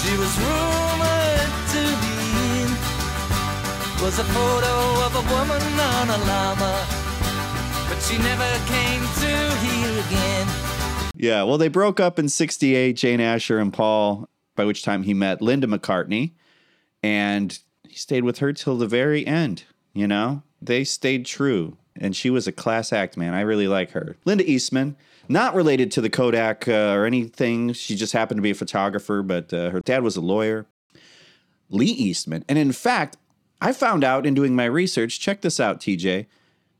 She 0.00 0.16
was 0.16 0.32
rumored 0.40 1.52
to 1.76 1.82
be 2.00 2.16
in. 2.56 2.68
Was 4.02 4.18
a 4.18 4.24
photo 4.24 5.04
of 5.04 5.12
a 5.14 5.24
woman 5.30 5.60
on 5.78 6.08
a 6.08 6.16
llama, 6.24 6.86
but 7.90 8.00
she 8.00 8.16
never 8.16 8.48
came 8.64 9.02
to 9.20 9.56
heal 9.60 9.98
again. 10.06 10.46
Yeah, 11.14 11.42
well, 11.42 11.58
they 11.58 11.68
broke 11.68 12.00
up 12.00 12.18
in 12.18 12.30
68, 12.30 12.96
Jane 12.96 13.20
Asher 13.20 13.58
and 13.58 13.74
Paul, 13.74 14.26
by 14.56 14.64
which 14.64 14.82
time 14.82 15.02
he 15.02 15.12
met 15.12 15.42
Linda 15.42 15.66
McCartney, 15.66 16.32
and 17.02 17.58
he 17.86 17.94
stayed 17.94 18.24
with 18.24 18.38
her 18.38 18.54
till 18.54 18.78
the 18.78 18.86
very 18.86 19.26
end. 19.26 19.64
You 19.92 20.06
know, 20.08 20.44
they 20.62 20.84
stayed 20.84 21.26
true, 21.26 21.76
and 22.00 22.14
she 22.14 22.30
was 22.30 22.46
a 22.46 22.52
class 22.52 22.92
act, 22.92 23.16
man. 23.16 23.34
I 23.34 23.40
really 23.40 23.68
like 23.68 23.90
her. 23.92 24.16
Linda 24.24 24.48
Eastman, 24.48 24.96
not 25.28 25.54
related 25.54 25.90
to 25.92 26.00
the 26.00 26.10
Kodak 26.10 26.66
uh, 26.68 26.94
or 26.94 27.04
anything. 27.04 27.72
She 27.72 27.94
just 27.94 28.12
happened 28.12 28.38
to 28.38 28.42
be 28.42 28.50
a 28.50 28.54
photographer, 28.54 29.22
but 29.22 29.52
uh, 29.52 29.70
her 29.70 29.80
dad 29.80 30.02
was 30.02 30.16
a 30.16 30.20
lawyer. 30.20 30.66
Lee 31.70 31.86
Eastman. 31.86 32.44
And 32.48 32.58
in 32.58 32.72
fact, 32.72 33.16
I 33.60 33.72
found 33.72 34.04
out 34.04 34.24
in 34.24 34.34
doing 34.34 34.54
my 34.54 34.64
research, 34.64 35.20
check 35.20 35.40
this 35.42 35.60
out, 35.60 35.80
TJ. 35.80 36.26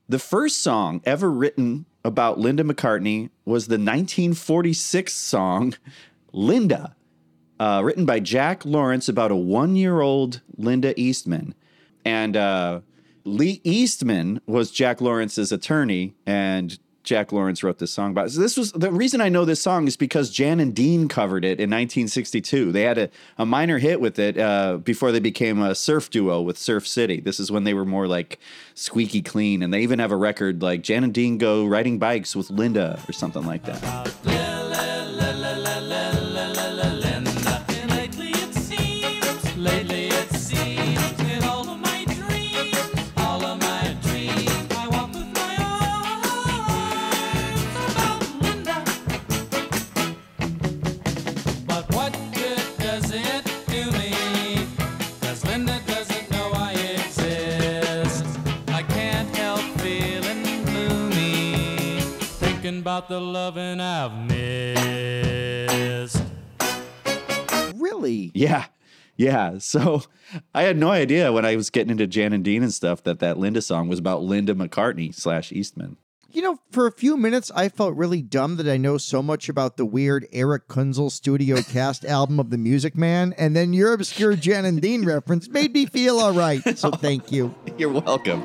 The 0.09 0.19
first 0.19 0.63
song 0.63 1.03
ever 1.05 1.31
written 1.31 1.85
about 2.05 2.39
Linda 2.39 2.63
McCartney 2.63 3.31
was 3.45 3.67
the 3.67 3.75
1946 3.75 5.13
song 5.13 5.75
Linda, 6.33 6.95
uh, 7.61 7.83
written 7.85 8.07
by 8.07 8.21
Jack 8.21 8.65
Lawrence 8.65 9.09
about 9.09 9.31
a 9.31 9.37
one 9.37 9.77
year 9.77 10.01
old 10.01 10.41
Linda 10.57 10.99
Eastman. 10.99 11.55
And 12.05 12.37
uh, 12.37 12.81
Lee 13.29 13.61
Eastman 13.65 14.41
was 14.47 14.71
Jack 14.71 15.01
Lawrence's 15.01 15.53
attorney, 15.53 16.15
and 16.27 16.79
Jack 17.05 17.33
Lawrence 17.33 17.63
wrote 17.63 17.79
this 17.79 17.91
song 17.91 18.11
about. 18.11 18.31
So 18.31 18.41
this 18.41 18.57
was 18.57 18.73
the 18.73 18.91
reason 18.93 19.21
I 19.21 19.29
know 19.29 19.45
this 19.45 19.63
song 19.63 19.87
is 19.87 19.97
because 19.97 20.31
Jan 20.31 20.61
and 20.61 20.75
Dean 20.75 21.09
covered 21.09 21.45
it 21.45 21.59
in 21.59 21.71
1962. 21.71 22.73
They 22.73 22.83
had 22.83 22.99
a, 22.99 23.11
a 23.39 23.47
minor 23.47 23.79
hit 23.79 24.01
with 24.01 24.19
it 24.19 24.39
uh, 24.39 24.79
before 24.79 25.13
they 25.13 25.21
became 25.21 25.63
a 25.63 25.75
surf 25.75 26.11
duo 26.11 26.43
with 26.43 26.59
Surf 26.59 26.87
City. 26.87 27.21
This 27.21 27.41
is 27.41 27.51
when 27.51 27.65
they 27.65 27.75
were 27.75 27.87
more 27.87 28.07
like 28.07 28.39
squeaky 28.75 29.23
clean, 29.23 29.63
and 29.63 29.73
they 29.73 29.81
even 29.81 29.99
have 29.99 30.13
a 30.13 30.17
record 30.17 30.63
like 30.63 30.83
Jan 30.83 31.05
and 31.05 31.15
Dean 31.15 31.39
go 31.39 31.65
riding 31.67 31.99
bikes 31.99 32.37
with 32.37 32.51
Linda 32.51 33.01
or 33.09 33.13
something 33.13 33.45
like 33.45 33.65
that. 33.65 34.48
About 62.89 63.11
the 63.11 63.21
loving 63.21 63.81
I've 63.81 64.15
missed. 64.31 66.23
really? 67.75 68.31
Yeah. 68.33 68.65
Yeah. 69.15 69.59
So 69.59 70.05
I 70.55 70.63
had 70.63 70.79
no 70.79 70.91
idea 70.91 71.31
when 71.31 71.45
I 71.45 71.55
was 71.55 71.69
getting 71.69 71.91
into 71.91 72.07
Jan 72.07 72.33
and 72.33 72.43
Dean 72.43 72.63
and 72.63 72.73
stuff 72.73 73.03
that 73.03 73.19
that 73.19 73.37
Linda 73.37 73.61
song 73.61 73.89
was 73.89 73.99
about 73.99 74.23
Linda 74.23 74.55
McCartney 74.55 75.15
slash 75.15 75.53
Eastman. 75.53 75.99
You 76.31 76.41
know, 76.41 76.61
for 76.71 76.87
a 76.87 76.91
few 76.91 77.19
minutes, 77.19 77.51
I 77.55 77.69
felt 77.69 77.95
really 77.95 78.23
dumb 78.23 78.57
that 78.57 78.67
I 78.67 78.79
know 78.79 78.97
so 78.97 79.23
much 79.23 79.51
about 79.51 79.77
the 79.77 79.85
weird 79.85 80.27
Erich 80.33 80.67
Kunzel 80.67 81.11
studio 81.11 81.61
cast 81.71 82.07
album 82.07 82.41
of 82.41 82.49
The 82.49 82.57
Music 82.57 82.97
Man, 82.97 83.35
and 83.37 83.55
then 83.55 83.75
your 83.75 83.93
obscure 83.93 84.35
Jan 84.35 84.65
and 84.65 84.81
Dean 84.81 85.05
reference 85.05 85.47
made 85.51 85.75
me 85.75 85.85
feel 85.85 86.19
all 86.19 86.33
right. 86.33 86.79
So 86.79 86.91
thank 86.93 87.31
you. 87.31 87.55
You're 87.77 87.91
welcome. 87.91 88.45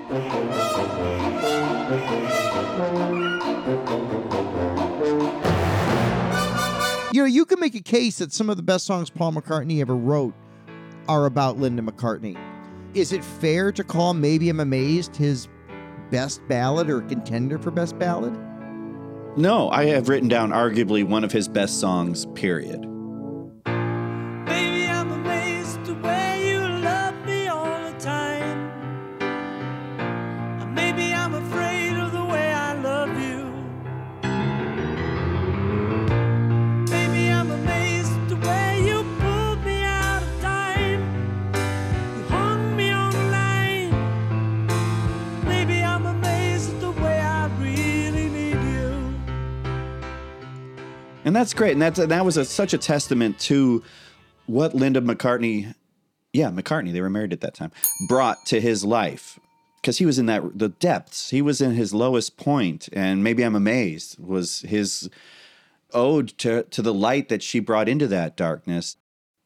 You 7.14 7.22
know, 7.22 7.28
you 7.28 7.46
can 7.46 7.60
make 7.60 7.76
a 7.76 7.80
case 7.80 8.18
that 8.18 8.34
some 8.34 8.50
of 8.50 8.58
the 8.58 8.64
best 8.64 8.88
songs 8.88 9.12
Paul 9.12 9.34
McCartney 9.34 9.82
ever 9.82 9.96
wrote 9.96 10.34
are 11.08 11.28
about 11.28 11.60
Linda 11.60 11.84
McCartney. 11.84 12.36
Is 12.96 13.14
it 13.14 13.24
fair 13.24 13.72
to 13.72 13.84
call 13.84 14.16
Maybe 14.16 14.50
I'm 14.50 14.60
Amazed 14.60 15.16
his 15.16 15.48
best 16.10 16.42
ballad 16.48 16.90
or 16.90 17.02
contender 17.02 17.60
for 17.60 17.70
best 17.70 18.00
ballad? 18.00 18.36
No, 19.38 19.70
I 19.70 19.86
have 19.86 20.10
written 20.10 20.28
down 20.28 20.50
arguably 20.50 21.04
one 21.08 21.24
of 21.24 21.32
his 21.32 21.48
best 21.48 21.80
songs, 21.80 22.26
period. 22.34 22.84
That's 51.44 51.54
great. 51.54 51.74
And 51.74 51.82
that's 51.82 52.00
that 52.00 52.26
was 52.26 52.38
a, 52.38 52.46
such 52.46 52.74
a 52.74 52.78
testament 52.78 53.38
to 53.40 53.84
what 54.46 54.74
Linda 54.74 55.02
McCartney, 55.02 55.76
yeah, 56.32 56.50
McCartney, 56.50 56.94
they 56.94 57.02
were 57.02 57.10
married 57.10 57.34
at 57.34 57.42
that 57.42 57.54
time, 57.54 57.74
brought 58.08 58.46
to 58.46 58.62
his 58.62 58.86
life. 58.86 59.38
Because 59.82 59.98
he 59.98 60.06
was 60.06 60.18
in 60.18 60.28
that 60.28 60.58
the 60.58 60.70
depths. 60.70 61.32
He 61.32 61.42
was 61.42 61.60
in 61.60 61.74
his 61.74 61.94
lowest 61.94 62.38
point, 62.38 62.88
and 62.94 63.22
maybe 63.26 63.44
I'm 63.44 63.58
amazed 63.58 64.18
was 64.18 64.62
his 64.62 65.10
ode 65.94 66.30
to 66.38 66.64
to 66.64 66.82
the 66.82 66.94
light 66.94 67.28
that 67.28 67.44
she 67.44 67.60
brought 67.60 67.90
into 67.90 68.08
that 68.08 68.38
darkness. 68.38 68.96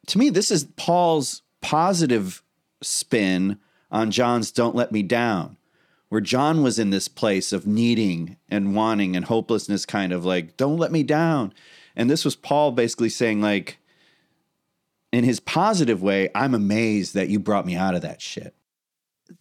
To 0.05 0.19
me, 0.19 0.29
this 0.29 0.51
is 0.51 0.65
Paul's 0.75 1.41
positive 1.61 2.43
spin 2.83 3.57
on 3.89 4.11
John's 4.11 4.51
"Don't 4.51 4.75
Let 4.75 4.91
Me 4.91 5.01
Down." 5.01 5.57
where 6.09 6.21
John 6.21 6.63
was 6.63 6.79
in 6.79 6.89
this 6.89 7.09
place 7.09 7.51
of 7.51 7.67
needing 7.67 8.37
and 8.47 8.73
wanting 8.73 9.13
and 9.13 9.25
hopelessness, 9.25 9.85
kind 9.85 10.13
of 10.13 10.23
like, 10.23 10.55
don't 10.55 10.77
let 10.77 10.89
me 10.89 11.03
down. 11.03 11.53
And 11.97 12.11
this 12.11 12.23
was 12.23 12.35
Paul 12.35 12.71
basically 12.73 13.09
saying, 13.09 13.41
like, 13.41 13.79
in 15.11 15.23
his 15.23 15.39
positive 15.39 16.01
way, 16.01 16.29
I'm 16.35 16.53
amazed 16.53 17.15
that 17.15 17.27
you 17.27 17.39
brought 17.39 17.65
me 17.65 17.75
out 17.75 17.95
of 17.95 18.03
that 18.03 18.21
shit. 18.21 18.53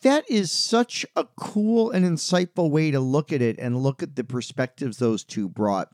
That 0.00 0.28
is 0.28 0.50
such 0.50 1.04
a 1.14 1.26
cool 1.36 1.90
and 1.90 2.04
insightful 2.04 2.70
way 2.70 2.90
to 2.90 2.98
look 2.98 3.30
at 3.30 3.42
it 3.42 3.58
and 3.58 3.82
look 3.82 4.02
at 4.02 4.16
the 4.16 4.24
perspectives 4.24 4.96
those 4.96 5.22
two 5.22 5.48
brought. 5.48 5.90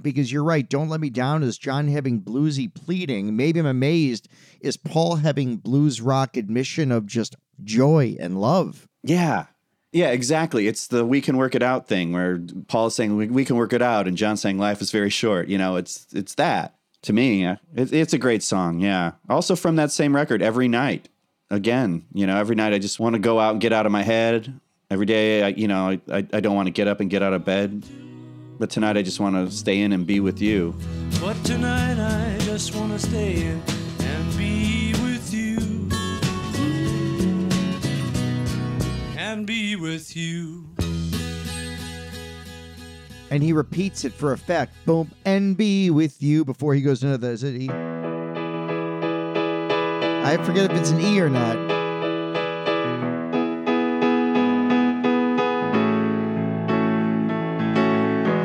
Because 0.00 0.30
you're 0.30 0.44
right, 0.44 0.68
Don't 0.68 0.90
Let 0.90 1.00
Me 1.00 1.08
Down 1.08 1.42
is 1.42 1.56
John 1.56 1.88
having 1.88 2.20
bluesy 2.20 2.72
pleading. 2.72 3.34
Maybe 3.34 3.58
I'm 3.58 3.66
amazed 3.66 4.28
is 4.60 4.76
Paul 4.76 5.16
having 5.16 5.56
blues 5.56 6.02
rock 6.02 6.36
admission 6.36 6.92
of 6.92 7.06
just 7.06 7.34
joy 7.62 8.16
and 8.20 8.40
love. 8.40 8.88
Yeah. 9.02 9.46
Yeah, 9.94 10.10
exactly. 10.10 10.66
It's 10.66 10.88
the 10.88 11.06
we 11.06 11.20
can 11.20 11.36
work 11.36 11.54
it 11.54 11.62
out 11.62 11.86
thing 11.86 12.12
where 12.12 12.40
Paul's 12.66 12.96
saying 12.96 13.16
we, 13.16 13.28
we 13.28 13.44
can 13.44 13.54
work 13.54 13.72
it 13.72 13.80
out 13.80 14.08
and 14.08 14.16
John's 14.16 14.40
saying 14.40 14.58
life 14.58 14.82
is 14.82 14.90
very 14.90 15.08
short. 15.08 15.46
You 15.46 15.56
know, 15.56 15.76
it's 15.76 16.08
it's 16.12 16.34
that 16.34 16.74
to 17.02 17.12
me. 17.12 17.46
It, 17.46 17.92
it's 17.92 18.12
a 18.12 18.18
great 18.18 18.42
song. 18.42 18.80
Yeah. 18.80 19.12
Also 19.30 19.54
from 19.54 19.76
that 19.76 19.92
same 19.92 20.14
record, 20.14 20.42
Every 20.42 20.66
Night. 20.66 21.08
Again, 21.48 22.06
you 22.12 22.26
know, 22.26 22.36
every 22.36 22.56
night 22.56 22.72
I 22.72 22.78
just 22.78 22.98
want 22.98 23.14
to 23.14 23.20
go 23.20 23.38
out 23.38 23.52
and 23.52 23.60
get 23.60 23.72
out 23.72 23.86
of 23.86 23.92
my 23.92 24.02
head. 24.02 24.58
Every 24.90 25.06
day, 25.06 25.44
I, 25.44 25.48
you 25.48 25.68
know, 25.68 26.00
I, 26.08 26.26
I, 26.32 26.40
don't 26.40 26.56
want 26.56 26.66
to 26.66 26.72
get 26.72 26.88
up 26.88 27.00
and 27.00 27.08
get 27.08 27.22
out 27.22 27.32
of 27.32 27.44
bed. 27.44 27.84
But 28.58 28.70
tonight 28.70 28.96
I 28.96 29.02
just 29.02 29.20
want 29.20 29.36
to 29.36 29.54
stay 29.54 29.80
in 29.80 29.92
and 29.92 30.04
be 30.06 30.18
with 30.18 30.40
you. 30.40 30.74
But 31.20 31.36
tonight 31.44 31.98
I 32.00 32.38
just 32.40 32.74
wanna 32.74 32.98
stay 32.98 33.36
in 33.36 33.62
and 34.00 34.36
be 34.36 34.73
And 39.34 39.46
be 39.48 39.74
with 39.74 40.16
you. 40.16 40.68
And 43.32 43.42
he 43.42 43.52
repeats 43.52 44.04
it 44.04 44.12
for 44.12 44.32
effect. 44.32 44.72
Boom, 44.86 45.10
and 45.24 45.56
be 45.56 45.90
with 45.90 46.22
you 46.22 46.44
before 46.44 46.72
he 46.72 46.80
goes 46.80 47.02
into 47.02 47.18
the. 47.18 47.30
Is 47.30 47.42
it 47.42 47.60
E? 47.60 47.68
I 47.68 47.74
forget 50.44 50.70
if 50.70 50.78
it's 50.78 50.90
an 50.90 51.00
E 51.00 51.20
or 51.20 51.28
not. 51.28 51.56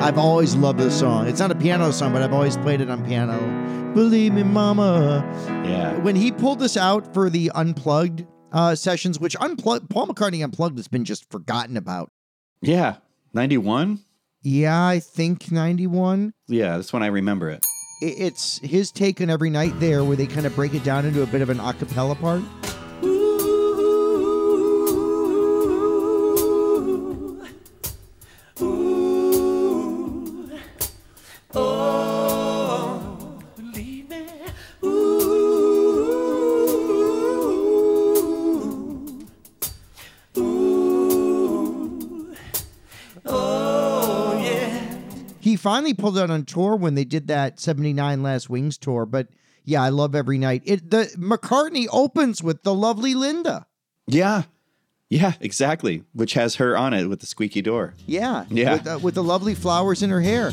I've 0.01 0.17
always 0.17 0.55
loved 0.55 0.79
this 0.79 0.97
song. 0.97 1.27
It's 1.27 1.39
not 1.39 1.51
a 1.51 1.55
piano 1.55 1.91
song, 1.91 2.13
but 2.13 2.23
I've 2.23 2.33
always 2.33 2.57
played 2.57 2.81
it 2.81 2.89
on 2.89 3.05
piano. 3.05 3.37
Believe 3.93 4.33
me, 4.33 4.41
mama. 4.41 5.23
Yeah. 5.67 5.99
When 5.99 6.15
he 6.15 6.31
pulled 6.31 6.57
this 6.57 6.75
out 6.75 7.13
for 7.13 7.29
the 7.29 7.51
unplugged 7.53 8.25
uh, 8.51 8.75
sessions, 8.75 9.19
which 9.19 9.35
unplugged 9.39 9.89
Paul 9.89 10.07
McCartney 10.07 10.43
unplugged 10.43 10.77
has 10.77 10.87
been 10.87 11.05
just 11.05 11.29
forgotten 11.29 11.77
about. 11.77 12.11
Yeah. 12.61 12.95
91? 13.33 13.99
Yeah, 14.41 14.87
I 14.87 14.99
think 14.99 15.51
91. 15.51 16.33
Yeah, 16.47 16.77
that's 16.77 16.93
when 16.93 17.03
I 17.03 17.07
remember 17.07 17.49
it. 17.49 17.65
It's 18.01 18.59
his 18.59 18.91
take 18.91 19.19
on 19.19 19.29
every 19.29 19.49
night 19.49 19.77
there, 19.79 20.03
where 20.03 20.15
they 20.15 20.25
kind 20.27 20.45
of 20.45 20.55
break 20.55 20.73
it 20.73 20.83
down 20.85 21.05
into 21.05 21.21
a 21.21 21.25
bit 21.25 21.41
of 21.41 21.49
an 21.49 21.57
acapella 21.57 22.19
part. 22.19 22.41
Finally 45.59 45.93
pulled 45.93 46.17
out 46.17 46.31
on 46.31 46.45
tour 46.45 46.75
when 46.75 46.95
they 46.95 47.05
did 47.05 47.27
that 47.27 47.59
79 47.59 48.23
Last 48.23 48.49
Wings 48.49 48.77
tour. 48.77 49.05
But 49.05 49.27
yeah, 49.63 49.83
I 49.83 49.89
love 49.89 50.15
every 50.15 50.37
night. 50.37 50.63
It 50.65 50.89
the 50.89 51.11
McCartney 51.17 51.87
opens 51.91 52.41
with 52.41 52.63
the 52.63 52.73
lovely 52.73 53.13
Linda. 53.13 53.67
Yeah. 54.07 54.43
Yeah, 55.09 55.33
exactly. 55.39 56.03
Which 56.13 56.33
has 56.33 56.55
her 56.55 56.77
on 56.77 56.93
it 56.93 57.05
with 57.07 57.19
the 57.19 57.25
squeaky 57.25 57.61
door. 57.61 57.95
Yeah. 58.05 58.45
Yeah. 58.49 58.73
With, 58.73 58.87
uh, 58.87 58.99
with 59.01 59.15
the 59.15 59.23
lovely 59.23 59.55
flowers 59.55 60.03
in 60.03 60.09
her 60.11 60.21
hair. 60.21 60.51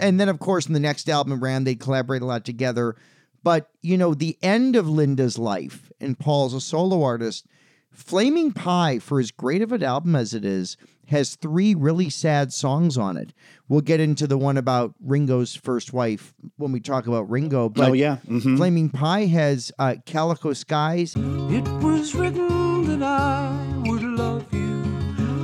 And 0.00 0.18
then, 0.18 0.28
of 0.28 0.38
course, 0.38 0.66
in 0.66 0.72
the 0.72 0.80
next 0.80 1.08
album, 1.08 1.42
Ram, 1.42 1.64
they 1.64 1.74
collaborate 1.74 2.22
a 2.22 2.26
lot 2.26 2.44
together. 2.44 2.96
But, 3.42 3.70
you 3.80 3.96
know, 3.96 4.14
the 4.14 4.36
end 4.42 4.76
of 4.76 4.88
Linda's 4.88 5.38
life, 5.38 5.90
and 6.00 6.18
Paul's 6.18 6.54
a 6.54 6.60
solo 6.60 7.02
artist, 7.02 7.46
Flaming 7.90 8.52
Pie, 8.52 8.98
for 8.98 9.18
as 9.18 9.30
great 9.30 9.62
of 9.62 9.72
an 9.72 9.82
album 9.82 10.14
as 10.14 10.34
it 10.34 10.44
is, 10.44 10.76
has 11.06 11.34
three 11.34 11.74
really 11.74 12.08
sad 12.08 12.52
songs 12.52 12.96
on 12.96 13.16
it. 13.16 13.32
We'll 13.68 13.80
get 13.80 13.98
into 13.98 14.26
the 14.26 14.38
one 14.38 14.56
about 14.56 14.94
Ringo's 15.00 15.56
first 15.56 15.92
wife 15.92 16.34
when 16.56 16.70
we 16.70 16.80
talk 16.80 17.06
about 17.06 17.28
Ringo. 17.28 17.68
But 17.68 17.90
oh, 17.90 17.92
yeah. 17.94 18.16
hmm 18.18 18.56
Flaming 18.56 18.90
Pie 18.90 19.26
has 19.26 19.72
uh, 19.78 19.96
Calico 20.06 20.52
Skies, 20.52 21.14
It 21.16 21.66
was 21.82 22.14
written 22.14 23.00
that 23.00 23.02
I 23.02 23.82
would 23.86 24.02
love 24.02 24.46
you 24.52 24.82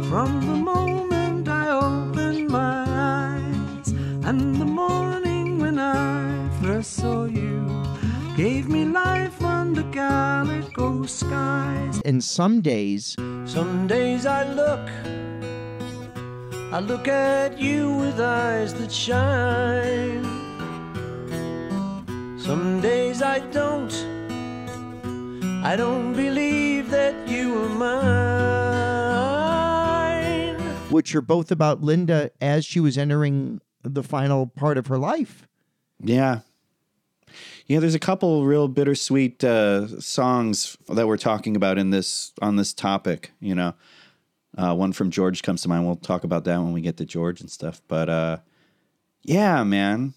from 0.09 0.41
the 0.47 0.57
moment 0.57 0.96
first 6.77 6.97
saw 6.97 7.25
you 7.25 7.65
gave 8.37 8.69
me 8.69 8.85
life 8.85 9.43
under 9.43 9.83
calico 9.93 11.07
skies. 11.07 12.03
and 12.05 12.23
Some 12.23 12.61
Days. 12.61 13.17
Some 13.47 13.87
days 13.87 14.27
I 14.27 14.43
look, 14.53 14.87
I 16.75 16.81
look 16.81 17.09
at 17.09 17.59
you 17.59 17.97
with 17.97 18.21
eyes 18.21 18.75
that 18.75 18.93
shine. 18.93 20.23
Some 22.39 22.83
days 22.83 23.23
I 23.23 23.39
don't, 23.39 23.95
I 25.65 25.77
don't 25.77 26.13
believe 26.13 26.91
that 26.91 27.27
you 27.27 27.57
are 27.57 27.71
mine. 27.71 29.07
which 30.91 31.15
are 31.15 31.23
both 31.23 31.51
about 31.51 31.83
Linda 31.83 32.31
as 32.43 32.67
she 32.67 32.81
was 32.81 32.99
entering 32.99 33.63
the 33.83 34.03
final 34.03 34.47
part 34.47 34.77
of 34.77 34.89
her 34.89 34.99
life. 34.99 35.49
Yeah. 36.03 36.41
Yeah, 37.67 37.81
there's 37.81 37.95
a 37.95 38.01
couple 38.01 38.45
real 38.47 38.69
bittersweet 38.69 39.43
uh, 39.43 40.01
songs 40.01 40.77
that 40.89 41.07
we're 41.07 41.17
talking 41.17 41.57
about 41.57 41.79
in 41.79 41.91
this 41.91 42.33
on 42.41 42.57
this 42.57 42.73
topic. 42.73 43.33
You 43.41 43.55
know, 43.55 43.75
uh, 44.57 44.75
one 44.75 44.93
from 44.93 45.11
George 45.11 45.43
comes 45.43 45.63
to 45.63 45.69
mind. 45.69 45.87
We'll 45.87 45.97
talk 45.97 46.25
about 46.25 46.45
that 46.45 46.59
when 46.59 46.73
we 46.73 46.81
get 46.81 46.97
to 46.99 47.05
George 47.05 47.41
and 47.41 47.51
stuff. 47.51 47.83
But 47.89 48.09
uh, 48.09 48.39
yeah, 49.23 49.65
man. 49.65 50.15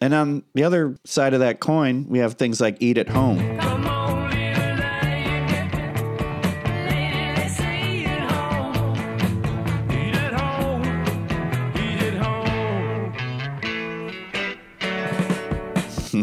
And 0.00 0.14
on 0.14 0.42
the 0.54 0.64
other 0.64 0.96
side 1.04 1.32
of 1.34 1.40
that 1.40 1.60
coin, 1.60 2.06
we 2.08 2.18
have 2.18 2.34
things 2.34 2.60
like 2.60 2.78
"Eat 2.80 2.98
at 2.98 3.08
Home." 3.10 3.81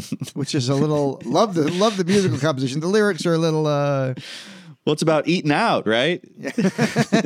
which 0.34 0.56
is 0.56 0.70
a 0.70 0.76
little 0.76 1.22
love 1.26 1.54
the 1.54 1.72
love 1.72 1.98
the 1.98 2.04
musical 2.04 2.38
composition. 2.38 2.80
The 2.80 2.88
lyrics 2.88 3.26
are 3.26 3.34
a 3.34 3.38
little 3.38 3.68
uh 3.68 4.14
Well, 4.86 4.94
it's 4.94 5.02
about 5.02 5.28
eating 5.28 5.52
out, 5.52 5.86
right? 5.88 6.24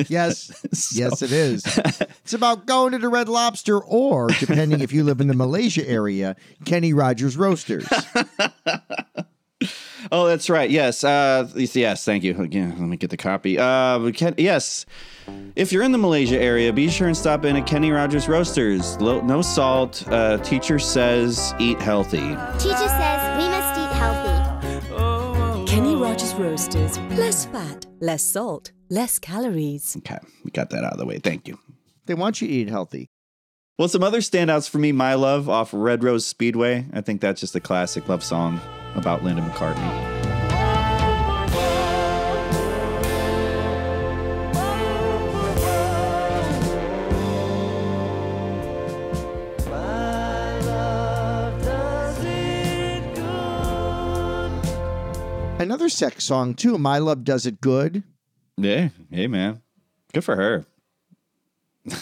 yes. 0.10 0.52
yes 0.94 1.22
it 1.22 1.32
is. 1.32 1.64
It's 2.24 2.34
about 2.34 2.66
going 2.66 2.92
to 2.94 2.98
the 2.98 3.10
Red 3.10 3.30
Lobster 3.30 3.80
or 3.80 4.28
depending 4.40 4.82
if 4.82 4.92
you 4.92 5.04
live 5.04 5.22
in 5.22 5.28
the 5.28 5.34
Malaysia 5.34 5.88
area, 5.88 6.36
Kenny 6.66 6.94
Rogers 6.94 7.38
Roasters. 7.38 7.88
Oh, 10.12 10.28
that's 10.28 10.50
right. 10.50 10.70
Yes. 10.70 11.04
Uh, 11.04 11.50
yes. 11.56 12.04
Thank 12.06 12.24
you. 12.24 12.40
Again, 12.40 12.76
let 12.78 12.88
me 12.88 12.98
get 12.98 13.10
the 13.10 13.18
copy. 13.18 13.58
Uh, 13.58 14.12
can, 14.12 14.36
yes. 14.38 14.86
If 15.56 15.72
you're 15.72 15.84
in 15.84 15.92
the 15.92 15.98
Malaysia 15.98 16.40
area, 16.40 16.74
be 16.74 16.90
sure 16.90 17.08
and 17.08 17.16
stop 17.16 17.46
in 17.46 17.56
at 17.56 17.68
Kenny 17.68 17.92
Rogers 17.92 18.28
Roasters. 18.28 19.00
Lo- 19.00 19.22
no 19.22 19.42
salt. 19.42 20.04
Uh, 20.08 20.38
teacher 20.40 20.80
says 20.80 21.54
eat 21.60 21.80
healthy. 21.80 22.36
Teacher 22.58 22.76
says 22.78 23.38
we 23.38 23.48
must 23.50 23.80
eat 23.80 23.94
healthy. 23.98 25.72
Kenny 25.72 25.96
Rogers 25.96 26.34
Roasters. 26.36 26.98
Less 27.18 27.46
fat, 27.46 27.86
less 28.00 28.24
salt, 28.24 28.72
less 28.90 29.20
calories. 29.20 29.96
Okay, 29.98 30.20
we 30.44 30.52
got 30.52 30.70
that 30.72 30.84
out 30.84 30.94
of 30.94 31.00
the 31.00 31.06
way. 31.06 31.20
Thank 31.20 31.48
you. 31.48 31.60
They 32.06 32.14
want 32.16 32.42
you 32.42 32.48
to 32.48 32.54
eat 32.54 32.70
healthy. 32.70 33.10
Well, 33.80 33.88
some 33.88 34.04
other 34.04 34.20
standouts 34.20 34.70
for 34.70 34.78
me, 34.78 34.92
My 34.92 35.16
Love 35.16 35.50
off 35.50 35.72
Red 35.74 36.04
Rose 36.04 36.26
Speedway. 36.28 36.86
I 36.94 37.02
think 37.02 37.22
that's 37.22 37.42
just 37.42 37.56
a 37.56 37.60
classic 37.60 38.08
love 38.08 38.24
song 38.24 38.60
about 38.96 39.24
Linda 39.24 39.42
McCartney. 39.42 40.13
Another 55.64 55.90
sex 55.90 56.24
song 56.26 56.54
too. 56.54 56.78
My 56.78 56.98
love 57.00 57.24
does 57.24 57.46
it 57.46 57.62
good. 57.62 58.04
Yeah. 58.58 58.90
Hey, 59.10 59.28
man. 59.28 59.62
Good 60.14 60.24
for 60.24 60.36
her. 60.36 60.66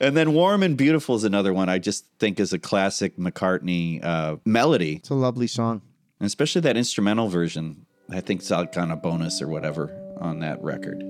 and 0.00 0.16
then 0.16 0.32
Warm 0.32 0.62
and 0.62 0.76
Beautiful 0.76 1.14
is 1.16 1.24
another 1.24 1.52
one 1.52 1.68
I 1.68 1.78
just 1.78 2.06
think 2.18 2.40
is 2.40 2.52
a 2.52 2.58
classic 2.58 3.16
McCartney 3.16 4.02
uh, 4.04 4.36
melody, 4.44 4.96
It's 4.96 5.10
a 5.10 5.14
lovely 5.14 5.46
song. 5.46 5.82
and 6.20 6.26
especially 6.26 6.60
that 6.62 6.76
instrumental 6.76 7.28
version. 7.28 7.86
I 8.10 8.20
think 8.20 8.40
it's 8.40 8.50
like 8.50 8.76
on 8.78 8.90
a 8.90 8.96
bonus 8.96 9.42
or 9.42 9.48
whatever 9.48 9.92
on 10.20 10.40
that 10.40 10.62
record. 10.62 11.02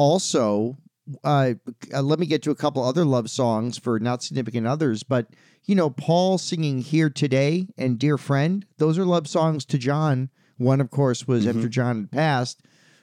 Also 0.00 0.78
uh, 1.24 1.52
let 2.00 2.18
me 2.18 2.24
get 2.24 2.42
to 2.42 2.50
a 2.50 2.54
couple 2.54 2.82
other 2.82 3.04
love 3.04 3.28
songs 3.28 3.76
for 3.76 4.00
not 4.00 4.22
significant 4.22 4.66
others 4.66 5.02
but 5.02 5.26
you 5.64 5.74
know 5.74 5.90
paul 5.90 6.38
singing 6.38 6.78
here 6.80 7.10
today 7.10 7.66
and 7.76 7.98
dear 7.98 8.16
friend 8.16 8.64
those 8.78 8.98
are 8.98 9.04
love 9.04 9.28
songs 9.28 9.66
to 9.66 9.76
john. 9.76 10.30
One 10.56 10.80
of 10.80 10.90
course 10.90 11.28
was 11.28 11.46
after 11.46 11.68
john 11.68 12.00
had 12.00 12.10
passed. 12.10 12.62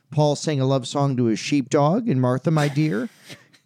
Paul 0.10 0.36
sang 0.36 0.60
a 0.60 0.66
love 0.66 0.88
song 0.88 1.16
to 1.18 1.26
his 1.26 1.40
sheepdog 1.40 2.10
and 2.10 2.20
martha 2.20 2.50
my 2.50 2.68
dear. 2.68 3.10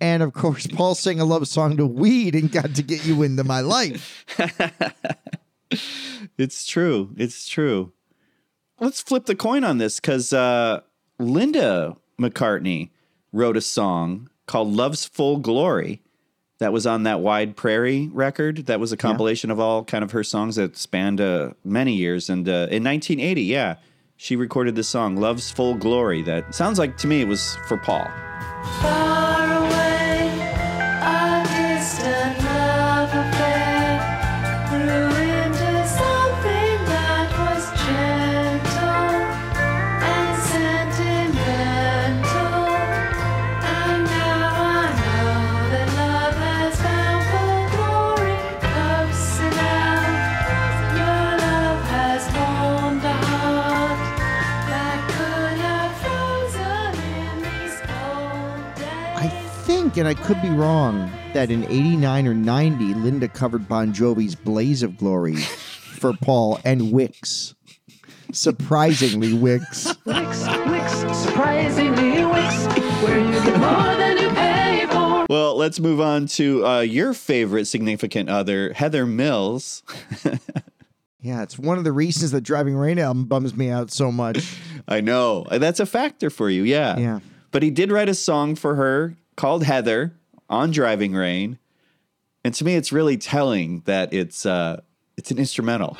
And 0.02 0.22
of 0.22 0.34
course 0.34 0.68
paul 0.68 0.96
sang 0.96 1.22
a 1.22 1.26
love 1.26 1.48
song 1.48 1.78
to 1.78 1.86
weed 1.86 2.36
and 2.36 2.52
got 2.52 2.76
to 2.76 2.84
get 2.84 3.06
you 3.06 3.24
into 3.24 3.44
my 3.46 3.62
life. 3.62 4.26
It's 6.38 6.66
true. 6.66 7.14
It's 7.18 7.48
true. 7.48 7.94
Let's 8.80 9.02
flip 9.02 9.26
the 9.26 9.36
coin 9.36 9.64
on 9.64 9.78
this 9.78 10.00
because 10.00 10.34
uh, 10.34 10.82
Linda 11.20 11.98
McCartney 12.20 12.90
wrote 13.32 13.58
a 13.58 13.62
song 13.62 14.30
called 14.46 14.74
Love's 14.74 15.06
Full 15.06 15.38
Glory 15.38 16.02
that 16.62 16.72
was 16.72 16.86
on 16.86 17.04
that 17.04 17.22
Wide 17.22 17.56
Prairie 17.56 18.10
record. 18.14 18.68
That 18.68 18.80
was 18.80 18.92
a 18.92 18.98
compilation 18.98 19.50
of 19.50 19.60
all 19.60 19.84
kind 19.84 20.04
of 20.04 20.12
her 20.12 20.24
songs 20.24 20.58
that 20.58 20.78
spanned 20.78 21.20
uh, 21.20 21.54
many 21.64 21.94
years. 21.94 22.30
And 22.30 22.48
uh, 22.48 22.68
in 22.70 22.84
1980, 22.84 23.42
yeah, 23.42 23.78
she 24.16 24.36
recorded 24.36 24.76
this 24.76 24.88
song, 24.88 25.16
Love's 25.16 25.50
Full 25.50 25.74
Glory, 25.74 26.22
that 26.22 26.54
sounds 26.54 26.78
like 26.78 26.98
to 26.98 27.08
me 27.08 27.22
it 27.22 27.28
was 27.28 27.58
for 27.68 27.78
Paul. 27.78 28.08
I 60.12 60.14
could 60.14 60.42
be 60.42 60.50
wrong 60.50 61.10
that 61.34 61.50
in 61.50 61.64
89 61.64 62.28
or 62.28 62.34
90 62.34 62.94
linda 62.96 63.30
covered 63.30 63.70
bon 63.70 63.94
jovi's 63.94 64.36
blaze 64.36 64.84
of 64.84 64.98
glory 64.98 65.38
for 65.38 66.12
paul 66.12 66.60
and 66.66 66.92
wix 66.92 67.56
surprisingly 68.34 69.32
wix 69.34 69.86
Wix, 70.04 70.46
Wix, 70.68 70.92
surprisingly 71.18 72.26
Wix, 72.26 72.66
where 73.02 73.20
you 73.20 73.32
get 73.32 73.58
more 73.58 73.96
than 73.96 74.18
you 74.18 74.30
pay 74.32 74.86
for. 74.90 75.28
Well, 75.30 75.56
let's 75.56 75.80
move 75.80 76.02
on 76.02 76.26
to 76.28 76.66
uh, 76.66 76.80
your 76.82 77.14
favorite 77.14 77.66
significant 77.66 78.30
other, 78.30 78.74
Heather 78.74 79.06
Mills. 79.06 79.84
Yeah, 81.24 81.44
it's 81.44 81.60
one 81.60 81.78
of 81.78 81.84
the 81.84 81.92
reasons 81.92 82.32
that 82.32 82.42
Driving 82.42 82.76
Rain 82.76 82.98
album 82.98 83.26
bums 83.26 83.56
me 83.56 83.70
out 83.70 83.92
so 83.92 84.12
much. 84.12 84.58
I 84.88 85.02
know. 85.02 85.46
That's 85.52 85.80
a 85.80 85.86
factor 85.86 86.32
for 86.32 86.50
you. 86.50 86.64
Yeah. 86.64 86.98
Yeah. 86.98 87.20
But 87.52 87.62
he 87.62 87.70
did 87.70 87.92
write 87.92 88.10
a 88.10 88.16
song 88.16 88.56
for 88.56 88.74
her 88.74 89.16
called 89.36 89.64
Heather 89.64 90.14
on 90.50 90.72
Driving 90.72 91.14
Rain. 91.14 91.58
And 92.44 92.54
to 92.56 92.66
me 92.66 92.76
it's 92.76 92.92
really 92.92 93.18
telling 93.18 93.82
that 93.86 94.14
it's 94.14 94.46
uh 94.46 94.82
it's 95.18 95.32
an 95.32 95.38
instrumental. 95.38 95.96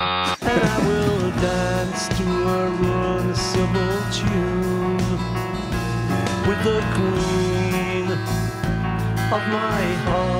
With 6.46 6.64
the 6.64 6.80
queen 6.94 8.10
of 8.10 9.42
my 9.48 9.82
heart. 10.04 10.31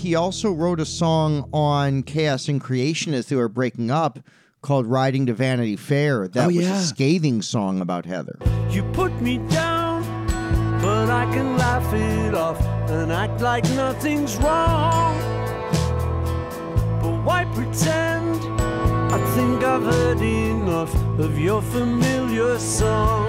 He 0.00 0.14
also 0.14 0.50
wrote 0.50 0.80
a 0.80 0.86
song 0.86 1.46
on 1.52 2.02
Chaos 2.04 2.48
and 2.48 2.58
Creation 2.58 3.12
as 3.12 3.26
they 3.26 3.36
were 3.36 3.50
breaking 3.50 3.90
up 3.90 4.18
called 4.62 4.86
Riding 4.86 5.26
to 5.26 5.34
Vanity 5.34 5.76
Fair. 5.76 6.26
That 6.26 6.44
Oh, 6.44 6.46
was 6.46 6.56
yeah. 6.56 6.78
a 6.78 6.82
scathing 6.82 7.42
song 7.42 7.82
about 7.82 8.06
Heather. 8.06 8.38
You 8.70 8.82
put 8.94 9.12
me 9.20 9.36
down, 9.48 10.02
but 10.80 11.10
I 11.10 11.26
can 11.34 11.58
laugh 11.58 11.92
it 11.92 12.34
off 12.34 12.58
and 12.88 13.12
act 13.12 13.42
like 13.42 13.64
nothing's 13.74 14.36
wrong. 14.38 15.18
But 17.02 17.22
why 17.22 17.44
pretend? 17.52 18.36
I 19.12 19.18
think 19.34 19.62
I've 19.62 19.82
heard 19.82 20.22
enough 20.22 20.94
of 21.18 21.38
your 21.38 21.60
familiar 21.60 22.58
song. 22.58 23.28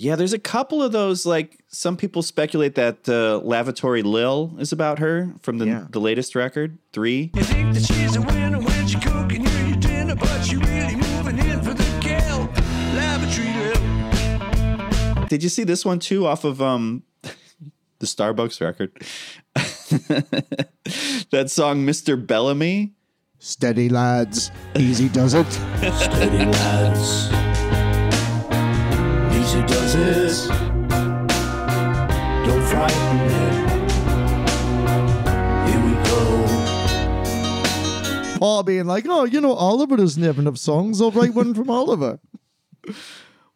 Yeah, 0.00 0.14
there's 0.16 0.32
a 0.32 0.38
couple 0.38 0.82
of 0.82 0.92
those 0.92 1.26
like 1.26 1.58
some 1.68 1.96
people 1.96 2.22
speculate 2.22 2.74
that 2.76 3.08
uh, 3.08 3.38
Lavatory 3.44 4.02
Lil 4.02 4.54
is 4.58 4.72
about 4.72 4.98
her 5.00 5.32
from 5.42 5.58
the 5.58 5.66
Yeah. 5.66 5.86
the 5.90 6.00
latest 6.00 6.34
record, 6.34 6.78
3. 6.92 7.32
You 7.34 7.42
think 7.42 7.74
that 7.74 7.82
she's 7.84 8.14
a 8.16 8.20
winner 8.22 8.60
when 8.60 8.86
she 8.86 8.98
cooking 9.00 9.44
you 9.44 9.66
your 9.66 9.76
dinner, 9.76 10.14
but 10.14 10.42
she 10.42 10.56
really 10.56 10.94
moving 10.96 11.38
in 11.38 11.60
for 11.62 11.74
the 11.74 11.84
kill. 12.00 12.48
Lavatory 12.94 13.52
Lil. 15.18 15.26
Did 15.26 15.42
you 15.42 15.48
see 15.48 15.64
this 15.64 15.84
one 15.84 15.98
too 15.98 16.26
off 16.26 16.44
of 16.44 16.62
um 16.62 17.02
the 17.98 18.06
Starbucks 18.06 18.60
record? 18.60 18.92
that 21.30 21.50
song 21.50 21.84
Mr. 21.84 22.16
Bellamy? 22.24 22.92
Steady, 23.40 23.88
lads. 23.88 24.50
Easy 24.76 25.08
does 25.08 25.34
it. 25.34 25.46
Steady 25.50 26.44
lads. 26.44 27.28
Easy 29.58 29.66
does 29.66 29.94
it. 29.94 30.48
Don't 32.46 32.62
frighten 32.62 33.16
me. 33.18 33.34
Here 35.68 35.82
we 35.84 35.92
go. 36.04 36.22
Paul 38.38 38.62
being 38.62 38.86
like, 38.86 39.06
oh, 39.08 39.24
you 39.24 39.40
know, 39.40 39.54
Oliver 39.54 39.96
doesn't 39.96 40.22
have 40.22 40.38
enough 40.38 40.58
songs. 40.58 41.00
I'll 41.00 41.10
write 41.10 41.34
one 41.34 41.54
from 41.54 41.70
Oliver. 41.70 42.20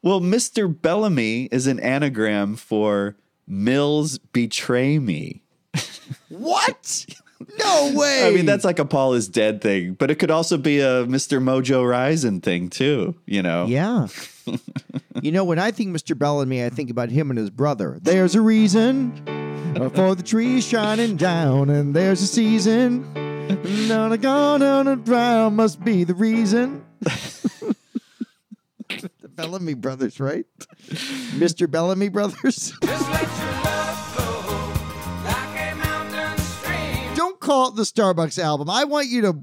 Well, 0.04 0.20
Mr. 0.20 0.66
Bellamy 0.68 1.44
is 1.52 1.68
an 1.68 1.78
anagram 1.78 2.56
for 2.56 3.14
Mills 3.46 4.18
Betray 4.18 4.98
Me. 4.98 5.44
What? 6.28 7.06
No 7.56 7.92
way. 7.94 8.26
I 8.26 8.32
mean, 8.32 8.44
that's 8.44 8.64
like 8.64 8.80
a 8.80 8.84
Paul 8.84 9.14
is 9.14 9.28
dead 9.28 9.60
thing, 9.60 9.94
but 9.94 10.10
it 10.10 10.16
could 10.16 10.32
also 10.32 10.58
be 10.58 10.80
a 10.80 11.06
Mr. 11.06 11.40
Mojo 11.40 11.88
Rising 11.88 12.40
thing 12.40 12.68
too, 12.68 13.14
you 13.26 13.42
know? 13.42 13.66
Yeah. 13.66 14.08
You 15.22 15.32
know, 15.32 15.44
when 15.44 15.58
I 15.58 15.70
think 15.70 15.94
Mr. 15.96 16.16
Bellamy, 16.18 16.64
I 16.64 16.70
think 16.70 16.90
about 16.90 17.10
him 17.10 17.30
and 17.30 17.38
his 17.38 17.50
brother. 17.50 17.98
There's 18.02 18.34
a 18.34 18.40
reason 18.40 19.12
for 19.94 20.14
the 20.14 20.22
trees 20.22 20.66
shining 20.66 21.16
down, 21.16 21.70
and 21.70 21.94
there's 21.94 22.22
a 22.22 22.26
season. 22.26 23.12
None 23.88 24.18
gone 24.20 24.62
on 24.62 24.88
a 24.88 24.96
drown 24.96 25.56
must 25.56 25.82
be 25.84 26.04
the 26.04 26.14
reason. 26.14 26.84
the 27.60 27.74
Bellamy 29.28 29.74
brothers, 29.74 30.20
right? 30.20 30.44
Mr. 30.88 31.70
Bellamy 31.70 32.08
brothers. 32.08 32.72
Just 32.82 33.10
let 33.10 33.22
your 33.22 33.52
love 33.64 34.14
flow 34.14 35.24
like 35.24 35.72
a 35.72 35.74
mountain 35.76 36.38
stream. 36.38 37.14
Don't 37.14 37.40
call 37.40 37.68
it 37.70 37.76
the 37.76 37.82
Starbucks 37.82 38.38
album. 38.38 38.70
I 38.70 38.84
want 38.84 39.08
you 39.08 39.22
to 39.22 39.36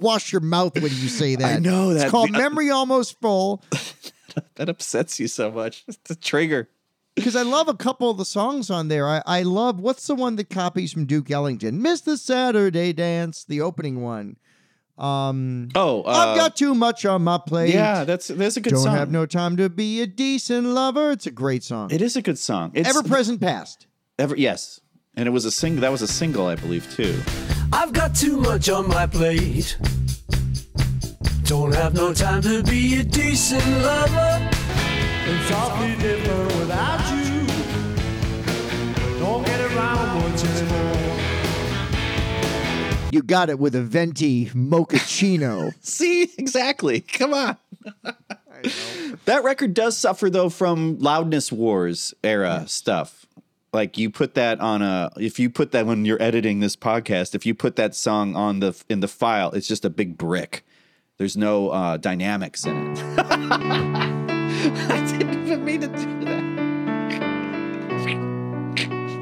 wash 0.00 0.32
your 0.32 0.40
mouth 0.40 0.74
when 0.74 0.84
you 0.84 1.08
say 1.08 1.34
that. 1.36 1.56
I 1.56 1.58
know 1.58 1.90
It's 1.90 2.02
that- 2.04 2.10
called 2.10 2.30
Memory 2.30 2.70
Almost 2.70 3.20
Full 3.20 3.62
That 4.56 4.68
upsets 4.68 5.18
you 5.20 5.28
so 5.28 5.50
much. 5.50 5.84
It's 5.88 6.10
a 6.10 6.16
trigger. 6.16 6.68
because 7.14 7.34
I 7.36 7.42
love 7.42 7.68
a 7.68 7.74
couple 7.74 8.10
of 8.10 8.16
the 8.18 8.24
songs 8.24 8.70
on 8.70 8.88
there. 8.88 9.06
I, 9.08 9.22
I 9.26 9.42
love 9.42 9.80
what's 9.80 10.06
the 10.06 10.14
one 10.14 10.36
that 10.36 10.50
copies 10.50 10.92
from 10.92 11.04
Duke 11.06 11.30
Ellington? 11.30 11.82
Miss 11.82 12.00
the 12.02 12.16
Saturday 12.16 12.92
Dance, 12.92 13.44
the 13.44 13.60
opening 13.60 14.00
one. 14.02 14.36
Um, 14.96 15.68
Oh, 15.76 16.02
uh, 16.02 16.08
I've 16.10 16.36
got 16.36 16.56
too 16.56 16.74
much 16.74 17.06
on 17.06 17.22
my 17.22 17.38
plate. 17.38 17.72
yeah. 17.72 18.02
That's 18.04 18.28
that's 18.28 18.56
a 18.56 18.60
good 18.60 18.74
song. 18.76 18.86
Don't 18.86 18.94
have 18.96 19.10
no 19.12 19.26
time 19.26 19.56
to 19.56 19.68
be 19.68 20.00
a 20.02 20.06
decent 20.08 20.66
lover. 20.66 21.12
It's 21.12 21.26
a 21.26 21.30
great 21.30 21.62
song. 21.62 21.90
it 21.92 22.02
is 22.02 22.16
a 22.16 22.22
good 22.22 22.38
song. 22.38 22.72
It's 22.74 22.88
Ever 22.88 23.02
present 23.04 23.40
past. 23.40 23.86
ever 24.18 24.34
yes, 24.36 24.80
and 25.14 25.28
it 25.28 25.30
was 25.30 25.44
a 25.44 25.50
single. 25.52 25.82
That 25.82 25.92
was 25.92 26.02
a 26.02 26.08
single, 26.08 26.46
I 26.46 26.56
believe, 26.56 26.92
too. 26.94 27.20
I've 27.72 27.92
got 27.92 28.14
too 28.16 28.38
much 28.38 28.68
on 28.68 28.88
my 28.88 29.06
plate. 29.06 29.78
Don't 31.48 31.74
have 31.74 31.94
no 31.94 32.12
time 32.12 32.42
to 32.42 32.62
be 32.62 33.00
a 33.00 33.02
decent 33.02 33.66
lover. 33.80 34.50
It's 35.24 35.50
awfully 35.50 35.96
different 35.96 36.54
without 36.58 37.00
you. 37.10 37.46
Don't 39.18 39.46
get 39.46 39.58
around 39.58 40.30
much 40.30 40.44
anymore. 40.44 41.18
You 43.10 43.22
got 43.22 43.48
it 43.48 43.58
with 43.58 43.74
a 43.74 43.80
venti 43.80 44.50
mochaccino. 44.50 45.72
See, 45.80 46.24
exactly. 46.36 47.00
Come 47.00 47.32
on. 47.32 47.56
that 49.24 49.42
record 49.42 49.72
does 49.72 49.96
suffer 49.96 50.28
though 50.28 50.50
from 50.50 50.98
loudness 50.98 51.50
wars 51.50 52.12
era 52.22 52.64
stuff. 52.66 53.24
Like 53.72 53.96
you 53.96 54.10
put 54.10 54.34
that 54.34 54.60
on 54.60 54.82
a 54.82 55.10
if 55.16 55.38
you 55.38 55.48
put 55.48 55.72
that 55.72 55.86
when 55.86 56.04
you're 56.04 56.20
editing 56.22 56.60
this 56.60 56.76
podcast, 56.76 57.34
if 57.34 57.46
you 57.46 57.54
put 57.54 57.76
that 57.76 57.94
song 57.94 58.36
on 58.36 58.60
the 58.60 58.78
in 58.90 59.00
the 59.00 59.08
file, 59.08 59.50
it's 59.52 59.66
just 59.66 59.86
a 59.86 59.90
big 59.90 60.18
brick. 60.18 60.62
There's 61.18 61.36
no 61.36 61.70
uh, 61.70 61.96
dynamics 61.96 62.64
in 62.64 62.92
it. 62.92 62.98
I 63.18 65.16
didn't 65.18 65.46
even 65.46 65.64
mean 65.64 65.80
to 65.80 65.88
do 65.88 66.24
that. 66.24 66.48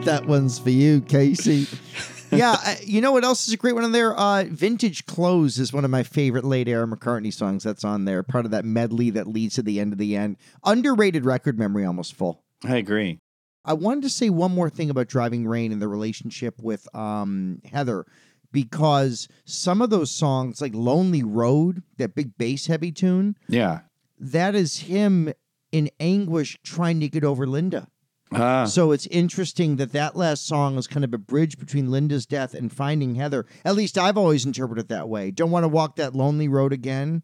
that 0.05 0.27
one's 0.27 0.59
for 0.59 0.71
you, 0.71 1.01
Casey. 1.01 1.67
yeah, 2.31 2.57
uh, 2.65 2.75
you 2.85 3.01
know 3.01 3.13
what 3.13 3.25
else 3.25 3.49
is 3.49 3.55
a 3.55 3.57
great 3.57 3.75
one 3.75 3.83
on 3.83 3.93
there? 3.93 4.15
Uh, 4.15 4.45
Vintage 4.45 5.07
Clothes 5.07 5.59
is 5.59 5.73
one 5.73 5.85
of 5.87 5.91
my 5.91 6.03
favorite 6.03 6.45
late 6.45 6.69
era 6.69 6.87
McCartney 6.87 7.33
songs 7.33 7.65
that's 7.65 7.83
on 7.83 8.05
there. 8.05 8.23
Part 8.23 8.45
of 8.45 8.51
that 8.51 8.65
medley 8.67 9.09
that 9.11 9.27
leads 9.27 9.55
to 9.55 9.63
the 9.63 9.81
end 9.81 9.93
of 9.93 9.99
the 9.99 10.17
end. 10.17 10.37
Underrated 10.65 11.25
record 11.25 11.59
memory, 11.59 11.85
almost 11.85 12.15
full. 12.15 12.45
I 12.63 12.77
agree. 12.77 13.21
I 13.65 13.73
wanted 13.73 14.03
to 14.03 14.11
say 14.11 14.31
one 14.31 14.55
more 14.55 14.71
thing 14.71 14.91
about 14.91 15.09
Driving 15.09 15.47
Rain 15.47 15.73
and 15.73 15.83
the 15.83 15.89
relationship 15.89 16.55
with 16.63 16.87
um, 16.95 17.61
Heather 17.65 18.07
because 18.53 19.29
some 19.45 19.81
of 19.83 19.91
those 19.91 20.11
songs, 20.11 20.61
like 20.61 20.75
Lonely 20.75 21.23
Road, 21.23 21.83
that 21.99 22.15
big 22.15 22.37
bass 22.39 22.67
heavy 22.67 22.93
tune, 22.93 23.37
Yeah. 23.49 23.81
that 24.19 24.55
is 24.55 24.79
him 24.81 25.33
in 25.73 25.91
anguish 26.01 26.59
trying 26.65 27.01
to 27.01 27.09
get 27.09 27.25
over 27.25 27.47
Linda. 27.47 27.89
Ah. 28.33 28.65
So 28.65 28.91
it's 28.93 29.07
interesting 29.09 29.77
that 29.77 29.93
that 29.93 30.17
last 30.17 30.47
song 30.47 30.77
is 30.79 30.87
kind 30.89 31.05
of 31.05 31.15
a 31.15 31.19
bridge 31.19 31.59
between 31.59 31.91
Linda's 31.91 32.27
death 32.27 32.55
and 32.55 32.73
finding 32.73 33.15
Heather. 33.15 33.47
At 33.65 33.77
least 33.77 33.97
I've 33.97 34.17
always 34.19 34.45
interpreted 34.45 34.89
that 34.89 35.09
way. 35.09 35.31
Don't 35.31 35.51
want 35.53 35.63
to 35.65 35.69
walk 35.69 35.97
that 35.97 36.15
lonely 36.15 36.49
road 36.49 36.73
again. 36.73 37.23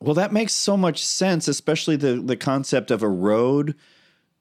Well, 0.00 0.14
that 0.14 0.32
makes 0.32 0.52
so 0.52 0.76
much 0.76 1.04
sense, 1.04 1.48
especially 1.48 1.96
the 1.96 2.14
the 2.20 2.36
concept 2.36 2.90
of 2.90 3.02
a 3.02 3.08
road, 3.08 3.74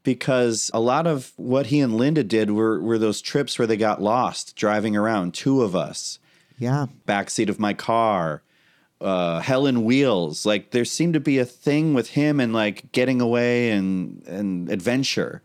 because 0.06 0.72
a 0.74 0.80
lot 0.80 1.06
of 1.08 1.34
what 1.36 1.66
he 1.68 1.82
and 1.82 1.98
Linda 1.98 2.24
did 2.24 2.52
were 2.52 2.80
were 2.80 2.98
those 2.98 3.20
trips 3.22 3.60
where 3.60 3.68
they 3.68 3.76
got 3.78 4.02
lost 4.02 4.56
driving 4.56 4.96
around, 4.96 5.34
two 5.34 5.62
of 5.64 5.76
us, 5.76 6.20
Yeah. 6.58 6.86
backseat 7.06 7.50
of 7.50 7.60
my 7.60 7.74
car, 7.74 8.42
uh, 9.02 9.42
Helen 9.42 9.84
Wheels. 9.84 10.46
Like 10.46 10.72
there 10.72 10.86
seemed 10.86 11.16
to 11.16 11.20
be 11.20 11.40
a 11.40 11.46
thing 11.46 11.94
with 11.94 12.12
him 12.12 12.40
and 12.40 12.54
like 12.54 12.92
getting 12.94 13.20
away 13.20 13.72
and 13.72 14.24
and 14.28 14.70
adventure. 14.72 15.42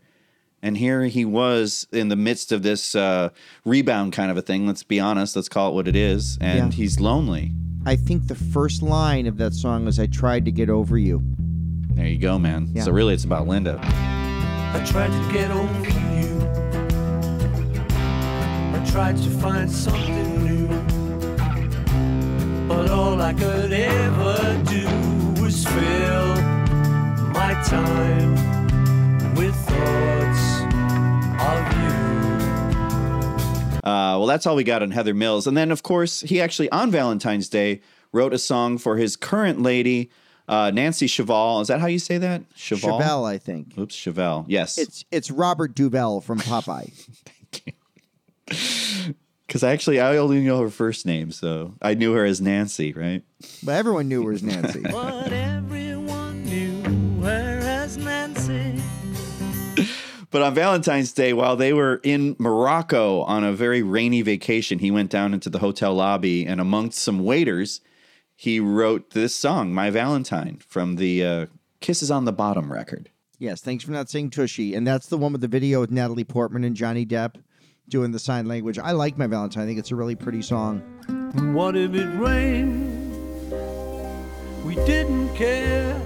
And 0.63 0.77
here 0.77 1.05
he 1.05 1.25
was 1.25 1.87
in 1.91 2.09
the 2.09 2.15
midst 2.15 2.51
of 2.51 2.61
this 2.61 2.93
uh, 2.93 3.29
rebound 3.65 4.13
kind 4.13 4.29
of 4.29 4.37
a 4.37 4.43
thing. 4.43 4.67
Let's 4.67 4.83
be 4.83 4.99
honest. 4.99 5.35
Let's 5.35 5.49
call 5.49 5.69
it 5.71 5.73
what 5.73 5.87
it 5.87 5.95
is. 5.95 6.37
And 6.39 6.71
Yeah. 6.71 6.77
he's 6.77 6.99
lonely. 6.99 7.51
I 7.83 7.95
think 7.95 8.27
the 8.27 8.35
first 8.35 8.83
line 8.83 9.25
of 9.25 9.37
that 9.37 9.55
song 9.55 9.87
is 9.87 9.99
I 9.99 10.05
tried 10.05 10.45
to 10.45 10.51
get 10.51 10.69
over 10.69 10.99
you. 10.99 11.23
There 11.95 12.05
you 12.05 12.19
go, 12.19 12.37
man. 12.37 12.69
Yeah. 12.75 12.83
So 12.83 12.91
really, 12.91 13.15
it's 13.15 13.23
about 13.25 13.47
Linda. 13.47 13.81
I 14.73 14.83
tried 14.85 15.11
to 15.11 15.31
get 15.33 15.51
over 15.51 15.89
you. 15.89 16.41
I 18.73 18.85
tried 18.89 19.17
to 19.17 19.29
find 19.29 19.69
something 19.69 20.45
new. 20.45 20.67
But 22.67 22.89
all 22.89 23.21
I 23.21 23.33
could 23.33 23.73
ever 23.73 24.63
do 24.65 24.87
was 25.41 25.65
fill 25.65 26.35
my 27.33 27.53
time 27.65 28.35
with 29.35 29.55
thoughts 29.55 30.61
of 31.41 31.63
you. 31.81 31.91
Uh, 33.83 34.15
well, 34.17 34.25
that's 34.25 34.45
all 34.45 34.55
we 34.55 34.63
got 34.63 34.81
on 34.81 34.91
Heather 34.91 35.13
Mills. 35.13 35.47
And 35.47 35.57
then, 35.57 35.71
of 35.71 35.83
course, 35.83 36.21
he 36.21 36.39
actually 36.39 36.71
on 36.71 36.91
Valentine's 36.91 37.49
Day 37.49 37.81
wrote 38.13 38.33
a 38.33 38.37
song 38.37 38.77
for 38.77 38.95
his 38.95 39.17
current 39.17 39.61
lady, 39.61 40.09
uh, 40.51 40.69
Nancy 40.69 41.07
Cheval. 41.07 41.61
Is 41.61 41.69
that 41.69 41.79
how 41.79 41.87
you 41.87 41.97
say 41.97 42.17
that? 42.19 42.43
Cheval. 42.55 42.99
Chevelle, 42.99 43.27
I 43.27 43.37
think. 43.37 43.77
Oops, 43.77 43.95
Cheval. 43.95 44.45
Yes. 44.47 44.77
It's 44.77 45.05
it's 45.09 45.31
Robert 45.31 45.73
Duvall 45.73 46.21
from 46.21 46.39
Popeye. 46.39 46.91
Because 49.47 49.63
I 49.63 49.73
actually, 49.73 49.99
I 49.99 50.15
only 50.15 50.39
know 50.39 50.61
her 50.61 50.69
first 50.69 51.05
name, 51.05 51.31
so 51.33 51.73
I 51.81 51.93
knew 51.93 52.13
her 52.13 52.23
as 52.23 52.39
Nancy, 52.39 52.93
right? 52.93 53.21
but 53.63 53.73
everyone 53.73 54.07
knew 54.07 54.25
her 54.25 54.31
as 54.31 54.41
Nancy. 54.43 54.79
But 54.91 55.33
everyone 55.33 56.45
knew 56.45 56.81
her 57.21 57.59
as 57.61 57.97
Nancy. 57.97 58.81
But 60.29 60.41
on 60.41 60.55
Valentine's 60.55 61.11
Day, 61.11 61.33
while 61.33 61.57
they 61.57 61.73
were 61.73 61.99
in 62.03 62.37
Morocco 62.39 63.23
on 63.23 63.43
a 63.43 63.51
very 63.51 63.83
rainy 63.83 64.21
vacation, 64.21 64.79
he 64.79 64.89
went 64.89 65.11
down 65.11 65.33
into 65.33 65.49
the 65.49 65.59
hotel 65.59 65.93
lobby 65.93 66.45
and 66.45 66.61
amongst 66.61 66.99
some 66.99 67.19
waiters, 67.25 67.81
he 68.41 68.59
wrote 68.59 69.11
this 69.11 69.35
song, 69.35 69.71
My 69.71 69.91
Valentine, 69.91 70.61
from 70.67 70.95
the 70.95 71.23
uh, 71.23 71.45
Kisses 71.79 72.09
on 72.09 72.25
the 72.25 72.31
Bottom 72.31 72.71
record. 72.71 73.11
yes, 73.37 73.61
thanks 73.61 73.83
for 73.83 73.91
not 73.91 74.09
saying 74.09 74.31
Tushy. 74.31 74.73
And 74.73 74.87
that's 74.87 75.05
the 75.05 75.17
one 75.19 75.31
with 75.31 75.41
the 75.41 75.47
video 75.47 75.79
with 75.79 75.91
Natalie 75.91 76.23
Portman 76.23 76.63
and 76.63 76.75
Johnny 76.75 77.05
Depp 77.05 77.35
doing 77.87 78.09
the 78.11 78.17
sign 78.17 78.47
language. 78.47 78.79
I 78.79 78.93
like 78.93 79.15
My 79.15 79.27
Valentine. 79.27 79.61
I 79.61 79.67
think 79.67 79.77
it's 79.77 79.91
a 79.91 79.95
really 79.95 80.15
pretty 80.15 80.41
song. 80.41 80.79
What 81.53 81.75
if 81.75 81.93
it 81.93 82.07
rained? 82.17 83.51
We 84.65 84.73
didn't 84.73 85.35
care. 85.35 86.01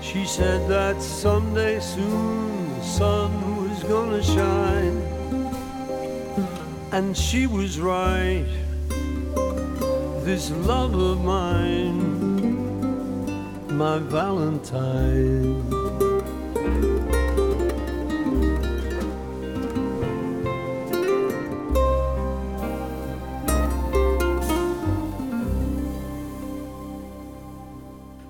She 0.00 0.24
said 0.24 0.70
that 0.70 1.02
someday 1.02 1.80
soon 1.80 2.78
the 2.78 2.84
sun 2.84 3.68
was 3.68 3.82
gonna 3.82 4.22
shine. 4.22 4.98
And 6.92 7.16
she 7.16 7.48
was 7.48 7.80
right. 7.80 8.46
This 10.24 10.50
love 10.50 10.94
of 10.94 11.22
mine, 11.22 12.00
my 13.76 13.98
Valentine. 13.98 15.60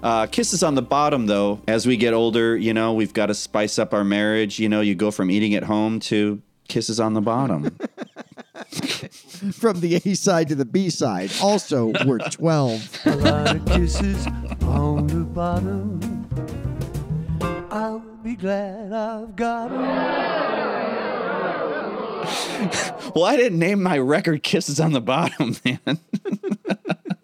Uh, 0.02 0.26
kisses 0.26 0.64
on 0.64 0.74
the 0.74 0.82
bottom, 0.82 1.26
though, 1.26 1.60
as 1.68 1.86
we 1.86 1.96
get 1.96 2.12
older, 2.12 2.56
you 2.56 2.74
know, 2.74 2.92
we've 2.92 3.14
got 3.14 3.26
to 3.26 3.34
spice 3.34 3.78
up 3.78 3.94
our 3.94 4.02
marriage. 4.02 4.58
You 4.58 4.68
know, 4.68 4.80
you 4.80 4.96
go 4.96 5.12
from 5.12 5.30
eating 5.30 5.54
at 5.54 5.62
home 5.62 6.00
to 6.00 6.42
kisses 6.66 6.98
on 6.98 7.14
the 7.14 7.20
bottom. 7.20 7.78
From 9.52 9.80
the 9.80 10.00
A 10.04 10.14
side 10.14 10.48
to 10.48 10.54
the 10.54 10.64
B 10.64 10.88
side. 10.90 11.32
Also, 11.42 11.92
we're 12.06 12.18
12. 12.18 13.00
A 13.06 13.16
lot 13.16 13.56
of 13.56 13.64
kisses 13.66 14.26
on 14.62 15.06
the 15.08 15.24
bottom. 15.24 16.00
I'll 17.70 17.98
be 18.22 18.36
glad 18.36 18.92
I've 18.92 19.34
got 19.34 19.72
'em. 19.72 19.80
well, 23.14 23.24
I 23.24 23.36
didn't 23.36 23.58
name 23.58 23.82
my 23.82 23.98
record 23.98 24.42
Kisses 24.44 24.78
on 24.80 24.92
the 24.92 25.00
Bottom, 25.00 25.56
man. 25.64 25.98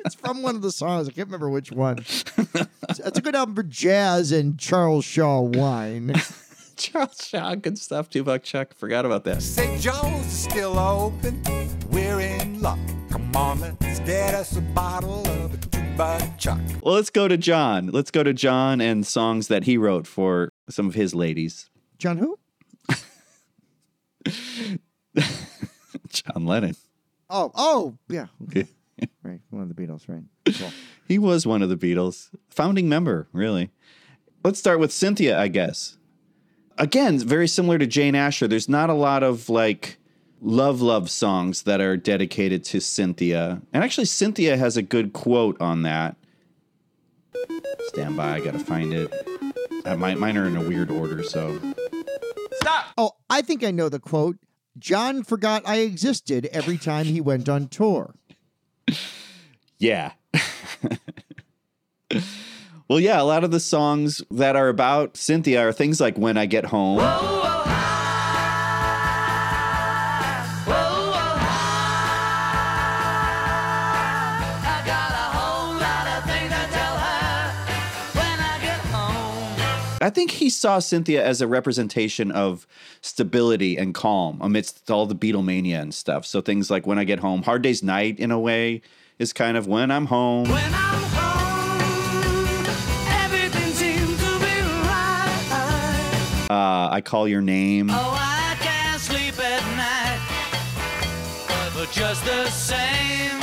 It's 0.04 0.14
from 0.16 0.42
one 0.42 0.56
of 0.56 0.62
the 0.62 0.72
songs. 0.72 1.08
I 1.08 1.12
can't 1.12 1.28
remember 1.28 1.48
which 1.48 1.70
one. 1.70 1.98
It's, 1.98 2.24
it's 2.98 3.18
a 3.18 3.22
good 3.22 3.36
album 3.36 3.54
for 3.54 3.62
jazz 3.62 4.32
and 4.32 4.58
Charles 4.58 5.04
Shaw 5.04 5.40
wine. 5.40 6.14
Charles 6.80 7.28
Shaw, 7.28 7.54
good 7.56 7.78
stuff. 7.78 8.08
Tupac 8.08 8.42
Chuck, 8.42 8.74
forgot 8.74 9.04
about 9.04 9.24
that. 9.24 9.42
St. 9.42 9.78
Joe's 9.82 10.24
is 10.24 10.32
still 10.32 10.78
open. 10.78 11.42
We're 11.90 12.20
in 12.20 12.62
luck. 12.62 12.78
Come 13.10 13.36
on, 13.36 13.60
let's 13.60 14.00
get 14.00 14.34
us 14.34 14.56
a 14.56 14.62
bottle 14.62 15.26
of 15.26 15.52
a 15.52 15.58
tuba 15.58 16.34
chuck. 16.38 16.58
Well, 16.82 16.94
let's 16.94 17.10
go 17.10 17.28
to 17.28 17.36
John. 17.36 17.88
Let's 17.88 18.10
go 18.10 18.22
to 18.22 18.32
John 18.32 18.80
and 18.80 19.06
songs 19.06 19.48
that 19.48 19.64
he 19.64 19.76
wrote 19.76 20.06
for 20.06 20.48
some 20.70 20.88
of 20.88 20.94
his 20.94 21.14
ladies. 21.14 21.68
John 21.98 22.16
who? 22.16 22.38
John 26.08 26.46
Lennon. 26.46 26.76
Oh, 27.28 27.52
oh, 27.54 27.98
yeah. 28.08 28.28
Yeah. 28.54 28.62
right, 29.22 29.40
one 29.50 29.62
of 29.62 29.68
the 29.68 29.74
Beatles, 29.74 30.08
right? 30.08 30.24
Cool. 30.46 30.72
He 31.06 31.18
was 31.18 31.46
one 31.46 31.60
of 31.60 31.68
the 31.68 31.76
Beatles, 31.76 32.30
founding 32.48 32.88
member, 32.88 33.28
really. 33.34 33.68
Let's 34.42 34.58
start 34.58 34.80
with 34.80 34.92
Cynthia, 34.92 35.38
I 35.38 35.48
guess. 35.48 35.98
Again, 36.80 37.18
very 37.18 37.46
similar 37.46 37.78
to 37.78 37.86
Jane 37.86 38.14
Asher. 38.14 38.48
There's 38.48 38.68
not 38.68 38.88
a 38.88 38.94
lot 38.94 39.22
of 39.22 39.50
like 39.50 39.98
love 40.40 40.80
love 40.80 41.10
songs 41.10 41.64
that 41.64 41.78
are 41.80 41.96
dedicated 41.98 42.64
to 42.64 42.80
Cynthia. 42.80 43.60
And 43.74 43.84
actually 43.84 44.06
Cynthia 44.06 44.56
has 44.56 44.78
a 44.78 44.82
good 44.82 45.12
quote 45.12 45.60
on 45.60 45.82
that. 45.82 46.16
Stand 47.88 48.16
by, 48.16 48.36
I 48.36 48.40
got 48.40 48.54
to 48.54 48.58
find 48.58 48.94
it. 48.94 49.12
Uh, 49.84 49.96
my, 49.96 50.14
mine 50.14 50.38
are 50.38 50.46
in 50.46 50.56
a 50.56 50.62
weird 50.62 50.90
order, 50.90 51.22
so 51.22 51.60
Stop! 52.54 52.86
Oh, 52.96 53.12
I 53.28 53.42
think 53.42 53.62
I 53.62 53.70
know 53.70 53.90
the 53.90 54.00
quote. 54.00 54.38
John 54.78 55.22
forgot 55.22 55.62
I 55.66 55.80
existed 55.80 56.46
every 56.46 56.78
time 56.78 57.04
he 57.04 57.20
went 57.20 57.48
on 57.48 57.68
tour. 57.68 58.14
Yeah. 59.82 60.12
Well, 62.90 62.98
yeah, 62.98 63.22
a 63.22 63.22
lot 63.22 63.44
of 63.44 63.52
the 63.52 63.60
songs 63.60 64.20
that 64.32 64.56
are 64.56 64.68
about 64.68 65.16
Cynthia 65.16 65.60
are 65.60 65.72
things 65.72 66.00
like 66.00 66.18
When 66.18 66.36
I 66.36 66.46
Get 66.46 66.64
Home. 66.64 66.98
I 66.98 67.02
got 74.84 75.12
a 75.12 75.30
whole 75.38 75.74
lot 75.74 76.06
of 76.18 76.24
things 76.28 76.50
to 76.50 76.66
tell 76.72 76.98
her 76.98 77.52
when 78.18 78.40
I 78.40 78.58
home. 78.90 79.60
I 80.02 80.10
think 80.10 80.32
he 80.32 80.50
saw 80.50 80.80
Cynthia 80.80 81.24
as 81.24 81.40
a 81.40 81.46
representation 81.46 82.32
of 82.32 82.66
stability 83.02 83.76
and 83.76 83.94
calm 83.94 84.38
amidst 84.40 84.90
all 84.90 85.06
the 85.06 85.14
Beatlemania 85.14 85.80
and 85.80 85.94
stuff. 85.94 86.26
So 86.26 86.40
things 86.40 86.72
like 86.72 86.88
When 86.88 86.98
I 86.98 87.04
Get 87.04 87.20
Home, 87.20 87.44
Hard 87.44 87.62
Day's 87.62 87.84
Night, 87.84 88.18
in 88.18 88.32
a 88.32 88.40
way, 88.40 88.82
is 89.20 89.32
kind 89.32 89.56
of 89.56 89.68
When 89.68 89.92
I'm 89.92 90.06
Home. 90.06 90.48
When 90.48 90.74
I'm 90.74 91.02
home, 91.02 91.19
Uh, 96.50 96.88
I 96.90 97.00
Call 97.00 97.28
Your 97.28 97.42
Name. 97.42 97.90
Oh, 97.90 97.94
I 97.94 98.56
can't 98.58 99.00
sleep 99.00 99.38
at 99.38 99.62
night, 99.76 100.18
but 101.76 101.92
just 101.92 102.24
the 102.24 102.50
same, 102.50 103.38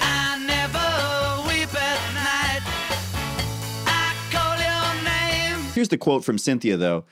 I 0.00 0.42
never 0.46 1.46
weep 1.46 1.68
at 1.74 2.00
night. 2.14 2.62
I 3.86 4.16
call 4.30 4.56
your 4.56 5.04
name. 5.04 5.72
Here's 5.74 5.90
the 5.90 5.98
quote 5.98 6.24
from 6.24 6.38
Cynthia, 6.38 6.78
though. 6.78 7.04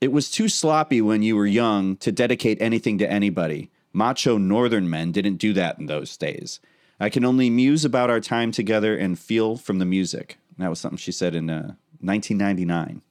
It 0.00 0.10
was 0.10 0.28
too 0.28 0.48
sloppy 0.48 1.00
when 1.00 1.22
you 1.22 1.36
were 1.36 1.46
young 1.46 1.94
to 1.98 2.10
dedicate 2.10 2.60
anything 2.60 2.98
to 2.98 3.08
anybody. 3.08 3.70
Macho 3.92 4.38
northern 4.38 4.90
men 4.90 5.12
didn't 5.12 5.36
do 5.36 5.52
that 5.52 5.78
in 5.78 5.86
those 5.86 6.16
days. 6.16 6.58
I 6.98 7.10
can 7.10 7.24
only 7.24 7.48
muse 7.50 7.84
about 7.84 8.10
our 8.10 8.18
time 8.18 8.50
together 8.50 8.96
and 8.96 9.16
feel 9.16 9.56
from 9.56 9.78
the 9.78 9.86
music. 9.86 10.36
That 10.58 10.68
was 10.68 10.80
something 10.80 10.98
she 10.98 11.12
said 11.12 11.36
in 11.36 11.48
uh, 11.48 11.76
1999. 12.00 13.02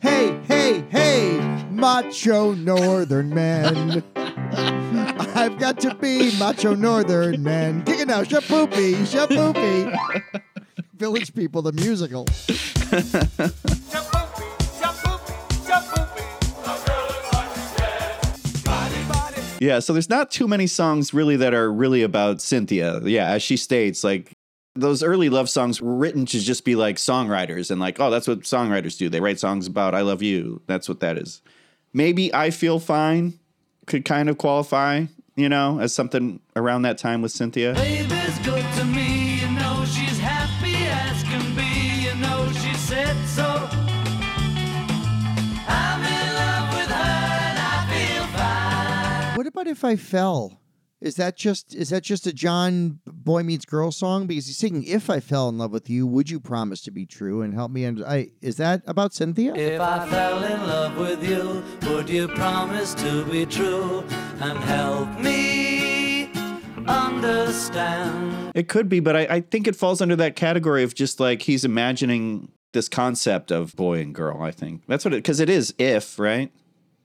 Hey, 0.00 0.40
hey, 0.48 0.84
hey, 0.90 1.38
macho 1.70 2.52
northern 2.54 3.30
man. 3.30 4.02
I've 4.16 5.58
got 5.58 5.80
to 5.80 5.94
be 5.94 6.36
macho 6.38 6.74
northern 6.74 7.42
man. 7.42 7.82
Kick 7.84 8.00
it 8.00 8.08
now, 8.08 8.22
shapoopy, 8.22 8.94
shapoopy. 9.06 10.42
Village 10.94 11.34
People, 11.34 11.62
the 11.62 11.72
musical. 11.72 12.26
Yeah, 19.60 19.80
so 19.80 19.92
there's 19.92 20.08
not 20.08 20.30
too 20.30 20.48
many 20.48 20.66
songs 20.66 21.12
really 21.12 21.36
that 21.36 21.52
are 21.52 21.70
really 21.70 22.02
about 22.02 22.40
Cynthia. 22.40 23.00
Yeah, 23.02 23.28
as 23.28 23.42
she 23.42 23.58
states, 23.58 24.02
like 24.02 24.32
those 24.74 25.02
early 25.02 25.28
love 25.28 25.50
songs 25.50 25.80
were 25.80 25.94
written 25.94 26.26
to 26.26 26.38
just 26.38 26.64
be 26.64 26.76
like 26.76 26.96
songwriters 26.96 27.70
and 27.70 27.80
like, 27.80 27.98
oh, 27.98 28.10
that's 28.10 28.28
what 28.28 28.40
songwriters 28.40 28.96
do. 28.96 29.08
They 29.08 29.20
write 29.20 29.40
songs 29.40 29.66
about 29.66 29.94
I 29.94 30.02
love 30.02 30.22
you. 30.22 30.62
That's 30.66 30.88
what 30.88 31.00
that 31.00 31.18
is. 31.18 31.42
Maybe 31.92 32.32
I 32.32 32.50
feel 32.50 32.78
fine 32.78 33.38
could 33.86 34.04
kind 34.04 34.28
of 34.28 34.38
qualify, 34.38 35.06
you 35.34 35.48
know, 35.48 35.80
as 35.80 35.92
something 35.92 36.40
around 36.54 36.82
that 36.82 36.98
time 36.98 37.22
with 37.22 37.32
Cynthia. 37.32 37.74
Baby's 37.74 38.38
good 38.40 38.64
to 38.76 38.84
me, 38.84 39.40
you 39.40 39.50
know 39.50 39.84
she's 39.84 40.18
happy 40.18 40.76
as 40.86 41.22
can 41.24 41.54
be, 41.56 42.04
you 42.04 42.14
know 42.20 42.48
she 42.52 42.72
said 42.74 43.16
so. 43.26 43.68
I'm 45.66 46.00
in 46.00 46.34
love 46.34 46.74
with 46.74 46.88
her 46.88 47.38
and 47.48 47.58
I 47.58 47.86
feel 47.90 48.26
fine. 48.38 49.36
What 49.36 49.46
about 49.48 49.66
if 49.66 49.84
I 49.84 49.96
fell? 49.96 50.59
Is 51.00 51.14
that 51.14 51.34
just 51.34 51.74
is 51.74 51.88
that 51.88 52.02
just 52.02 52.26
a 52.26 52.32
John 52.32 53.00
Boy 53.06 53.42
Meets 53.42 53.64
Girl 53.64 53.90
song? 53.90 54.26
Because 54.26 54.46
he's 54.46 54.58
singing 54.58 54.84
"If 54.84 55.08
I 55.08 55.18
Fell 55.18 55.48
in 55.48 55.56
Love 55.56 55.72
with 55.72 55.88
You, 55.88 56.06
Would 56.06 56.28
You 56.28 56.38
Promise 56.40 56.82
to 56.82 56.90
Be 56.90 57.06
True 57.06 57.40
and 57.40 57.54
Help 57.54 57.70
Me?" 57.70 57.84
And 57.84 58.04
I 58.04 58.32
is 58.42 58.58
that 58.58 58.82
about 58.86 59.14
Cynthia? 59.14 59.54
If 59.54 59.80
I 59.80 60.06
fell 60.10 60.44
in 60.44 60.60
love 60.66 60.98
with 60.98 61.26
you, 61.26 61.62
would 61.88 62.10
you 62.10 62.28
promise 62.28 62.94
to 62.96 63.24
be 63.24 63.46
true 63.46 64.04
and 64.40 64.58
help 64.58 65.08
me 65.20 66.30
understand? 66.86 68.52
It 68.54 68.68
could 68.68 68.90
be, 68.90 69.00
but 69.00 69.16
I, 69.16 69.20
I 69.30 69.40
think 69.40 69.66
it 69.66 69.76
falls 69.76 70.02
under 70.02 70.16
that 70.16 70.36
category 70.36 70.82
of 70.82 70.94
just 70.94 71.18
like 71.18 71.40
he's 71.42 71.64
imagining 71.64 72.52
this 72.72 72.90
concept 72.90 73.50
of 73.50 73.74
boy 73.74 74.00
and 74.00 74.14
girl. 74.14 74.42
I 74.42 74.50
think 74.50 74.82
that's 74.86 75.06
what 75.06 75.14
it 75.14 75.18
because 75.18 75.40
it 75.40 75.48
is 75.48 75.74
if 75.78 76.18
right. 76.18 76.52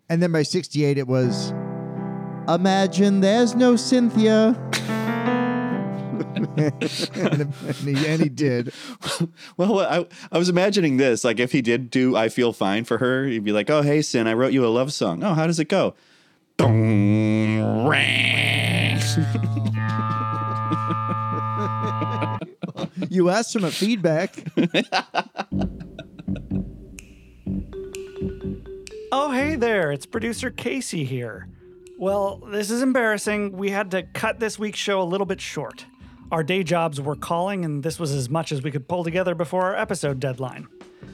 And 0.10 0.22
then 0.22 0.34
by 0.34 0.44
'68, 0.44 0.98
it 0.98 1.08
was 1.08 1.54
"Imagine 2.48 3.22
There's 3.22 3.56
No 3.56 3.76
Cynthia." 3.76 4.56
and, 6.58 7.54
he, 7.84 8.08
and 8.08 8.22
he 8.22 8.30
did. 8.30 8.74
Well, 9.58 9.80
I 9.80 10.06
I 10.32 10.38
was 10.38 10.50
imagining 10.50 10.98
this 10.98 11.24
like 11.24 11.40
if 11.40 11.52
he 11.52 11.62
did 11.62 11.90
do 11.90 12.16
I 12.16 12.30
feel 12.30 12.52
fine 12.54 12.84
for 12.84 12.98
her, 12.98 13.26
he'd 13.26 13.44
be 13.44 13.52
like, 13.52 13.70
"Oh, 13.70 13.82
hey, 13.82 14.00
Cyn, 14.00 14.28
I 14.28 14.34
wrote 14.34 14.52
you 14.54 14.66
a 14.66 14.68
love 14.68 14.92
song. 14.92 15.24
Oh, 15.24 15.34
how 15.34 15.48
does 15.48 15.60
it 15.60 15.70
go?" 15.70 15.96
You 23.10 23.30
asked 23.30 23.56
him 23.56 23.64
a 23.64 23.72
feedback. 23.72 24.36
Oh, 29.18 29.32
hey 29.32 29.56
there, 29.56 29.94
it's 29.94 30.06
producer 30.06 30.50
Casey 30.52 31.06
here. 31.06 31.48
Well, 32.06 32.38
this 32.38 32.70
is 32.70 32.84
embarrassing. 32.84 33.54
We 33.54 33.72
had 33.72 33.90
to 33.90 34.04
cut 34.04 34.40
this 34.40 34.60
week's 34.60 34.78
show 34.78 35.02
a 35.02 35.10
little 35.10 35.26
bit 35.26 35.42
short. 35.42 35.88
Our 36.32 36.44
day 36.44 36.62
jobs 36.62 37.02
were 37.02 37.16
calling, 37.16 37.66
and 37.66 37.82
this 37.82 37.98
was 37.98 38.12
as 38.12 38.30
much 38.30 38.52
as 38.52 38.62
we 38.62 38.70
could 38.70 38.88
pull 38.88 39.04
together 39.04 39.34
before 39.34 39.64
our 39.64 39.76
episode 39.76 40.20
deadline. 40.20 40.68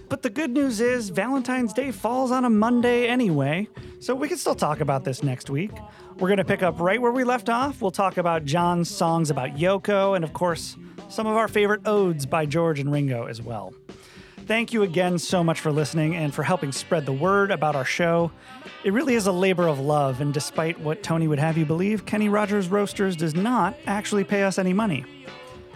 But 0.10 0.21
the 0.21 0.30
good 0.30 0.51
news 0.51 0.82
is, 0.82 1.08
Valentine's 1.08 1.71
Day 1.71 1.93
falls 1.93 2.30
on 2.30 2.43
a 2.43 2.49
Monday 2.49 3.08
anyway, 3.08 3.69
so 4.01 4.13
we 4.13 4.27
can 4.27 4.36
still 4.36 4.54
talk 4.54 4.82
about 4.82 5.06
this 5.06 5.23
next 5.23 5.49
week. 5.49 5.71
We're 6.19 6.27
going 6.27 6.39
to 6.39 6.43
pick 6.43 6.62
up 6.62 6.77
right 6.77 7.01
where 7.01 7.13
we 7.13 7.23
left 7.23 7.47
off. 7.47 7.82
We'll 7.82 7.91
talk 7.91 8.17
about 8.17 8.43
John's 8.43 8.93
songs 8.93 9.30
about 9.30 9.51
Yoko, 9.51 10.17
and 10.17 10.25
of 10.25 10.34
course, 10.34 10.75
some 11.08 11.25
of 11.25 11.38
our 11.38 11.47
favorite 11.47 11.88
odes 11.88 12.25
by 12.25 12.45
George 12.45 12.82
and 12.82 12.91
Ringo 12.91 13.27
as 13.27 13.41
well. 13.41 13.73
Thank 14.51 14.73
you 14.73 14.83
again 14.83 15.17
so 15.17 15.45
much 15.45 15.61
for 15.61 15.71
listening 15.71 16.17
and 16.17 16.33
for 16.33 16.43
helping 16.43 16.73
spread 16.73 17.05
the 17.05 17.13
word 17.13 17.51
about 17.51 17.73
our 17.73 17.85
show. 17.85 18.33
It 18.83 18.91
really 18.91 19.15
is 19.15 19.25
a 19.25 19.31
labor 19.31 19.65
of 19.65 19.79
love, 19.79 20.19
and 20.19 20.33
despite 20.33 20.77
what 20.77 21.01
Tony 21.01 21.25
would 21.25 21.39
have 21.39 21.57
you 21.57 21.65
believe, 21.65 22.05
Kenny 22.05 22.27
Rogers 22.27 22.67
Roasters 22.67 23.15
does 23.15 23.33
not 23.33 23.77
actually 23.87 24.25
pay 24.25 24.43
us 24.43 24.60
any 24.60 24.73
money. 24.73 25.06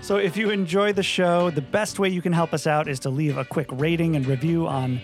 So 0.02 0.18
if 0.18 0.36
you 0.36 0.50
enjoy 0.50 0.92
the 0.92 1.04
show, 1.04 1.52
the 1.52 1.62
best 1.62 2.00
way 2.00 2.10
you 2.10 2.22
can 2.22 2.34
help 2.34 2.54
us 2.54 2.68
out 2.68 2.90
is 2.90 3.00
to 3.00 3.10
leave 3.10 3.38
a 3.38 3.46
quick 3.46 3.68
rating 3.72 4.18
and 4.18 4.28
review 4.28 4.68
on 4.68 5.00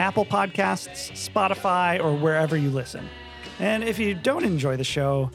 Apple 0.00 0.26
Podcasts, 0.26 1.12
Spotify, 1.12 2.02
or 2.02 2.16
wherever 2.16 2.56
you 2.56 2.70
listen. 2.70 3.08
And 3.60 3.84
if 3.84 4.00
you 4.00 4.14
don't 4.14 4.42
enjoy 4.42 4.76
the 4.76 4.82
show, 4.82 5.30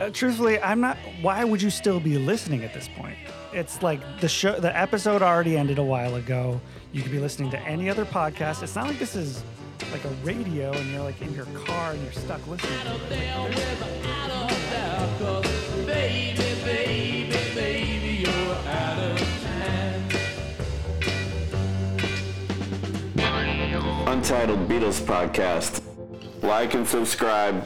uh, 0.00 0.10
truthfully, 0.10 0.60
I'm 0.60 0.80
not. 0.80 0.96
Why 1.22 1.44
would 1.44 1.62
you 1.62 1.70
still 1.70 2.00
be 2.00 2.18
listening 2.18 2.64
at 2.64 2.74
this 2.74 2.88
point? 2.88 3.16
It's 3.52 3.80
like 3.80 4.00
the 4.20 4.28
show, 4.28 4.58
the 4.58 4.76
episode 4.76 5.22
already 5.22 5.56
ended 5.56 5.78
a 5.78 5.84
while 5.84 6.16
ago. 6.16 6.60
You 6.92 7.02
could 7.02 7.12
be 7.12 7.18
listening 7.18 7.50
to 7.50 7.58
any 7.60 7.90
other 7.90 8.04
podcast. 8.06 8.62
It's 8.62 8.74
not 8.74 8.86
like 8.86 8.98
this 8.98 9.14
is 9.14 9.42
like 9.92 10.04
a 10.04 10.08
radio 10.24 10.72
and 10.72 10.90
you're 10.90 11.02
like 11.02 11.20
in 11.20 11.34
your 11.34 11.44
car 11.66 11.92
and 11.92 12.02
you're 12.02 12.12
stuck 12.12 12.46
listening. 12.46 12.78
To 12.80 12.94
it. 12.94 13.10
Like, 13.80 14.02
Baby, 15.86 16.42
baby, 16.64 17.30
baby, 17.54 18.24
you're 18.24 18.54
out 18.66 18.98
of 18.98 19.18
time. 23.16 24.08
Untitled 24.08 24.68
Beatles 24.68 25.00
Podcast. 25.00 25.82
Like 26.42 26.74
and 26.74 26.86
subscribe. 26.86 27.64